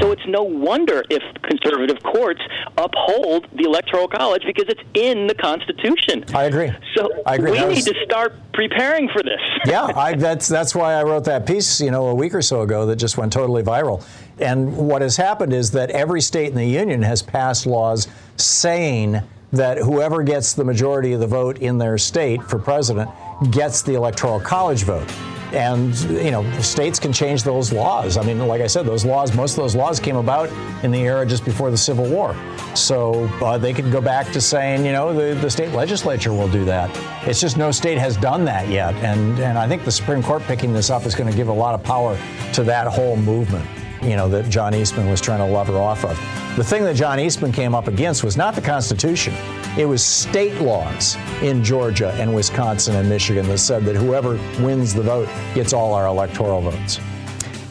[0.00, 2.40] So it's no wonder if conservative courts
[2.78, 6.24] uphold the Electoral College because it's in the Constitution.
[6.34, 6.70] I agree.
[6.96, 7.50] So I agree.
[7.52, 9.40] we That need to start preparing for this.
[9.66, 12.62] yeah, I, that's that's why I wrote that piece, you know, a week or so
[12.62, 14.02] ago that just went totally viral.
[14.40, 19.20] And what has happened is that every state in the union has passed laws saying
[19.52, 23.10] that whoever gets the majority of the vote in their state for president
[23.50, 25.10] gets the electoral college vote.
[25.52, 28.18] And you know, states can change those laws.
[28.18, 30.50] I mean, like I said, those laws, most of those laws came about
[30.84, 32.36] in the era just before the Civil War.
[32.74, 36.50] So uh, they could go back to saying, you know, the, the state legislature will
[36.50, 36.90] do that.
[37.26, 38.94] It's just no state has done that yet.
[38.96, 41.52] And, and I think the Supreme Court picking this up is going to give a
[41.52, 42.18] lot of power
[42.52, 43.66] to that whole movement.
[44.02, 46.16] You know, that John Eastman was trying to love her off of.
[46.56, 49.34] The thing that John Eastman came up against was not the Constitution.
[49.76, 54.94] It was state laws in Georgia and Wisconsin and Michigan that said that whoever wins
[54.94, 57.00] the vote gets all our electoral votes.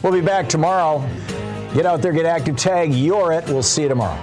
[0.02, 1.06] We'll be back tomorrow.
[1.74, 3.46] Get out there, get active, tag You're It.
[3.46, 4.20] We'll see you tomorrow.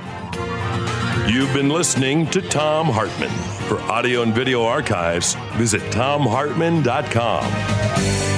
[1.27, 3.29] You've been listening to Thom Hartmann.
[3.67, 8.34] For audio and video archives, visit thomhartmann.com.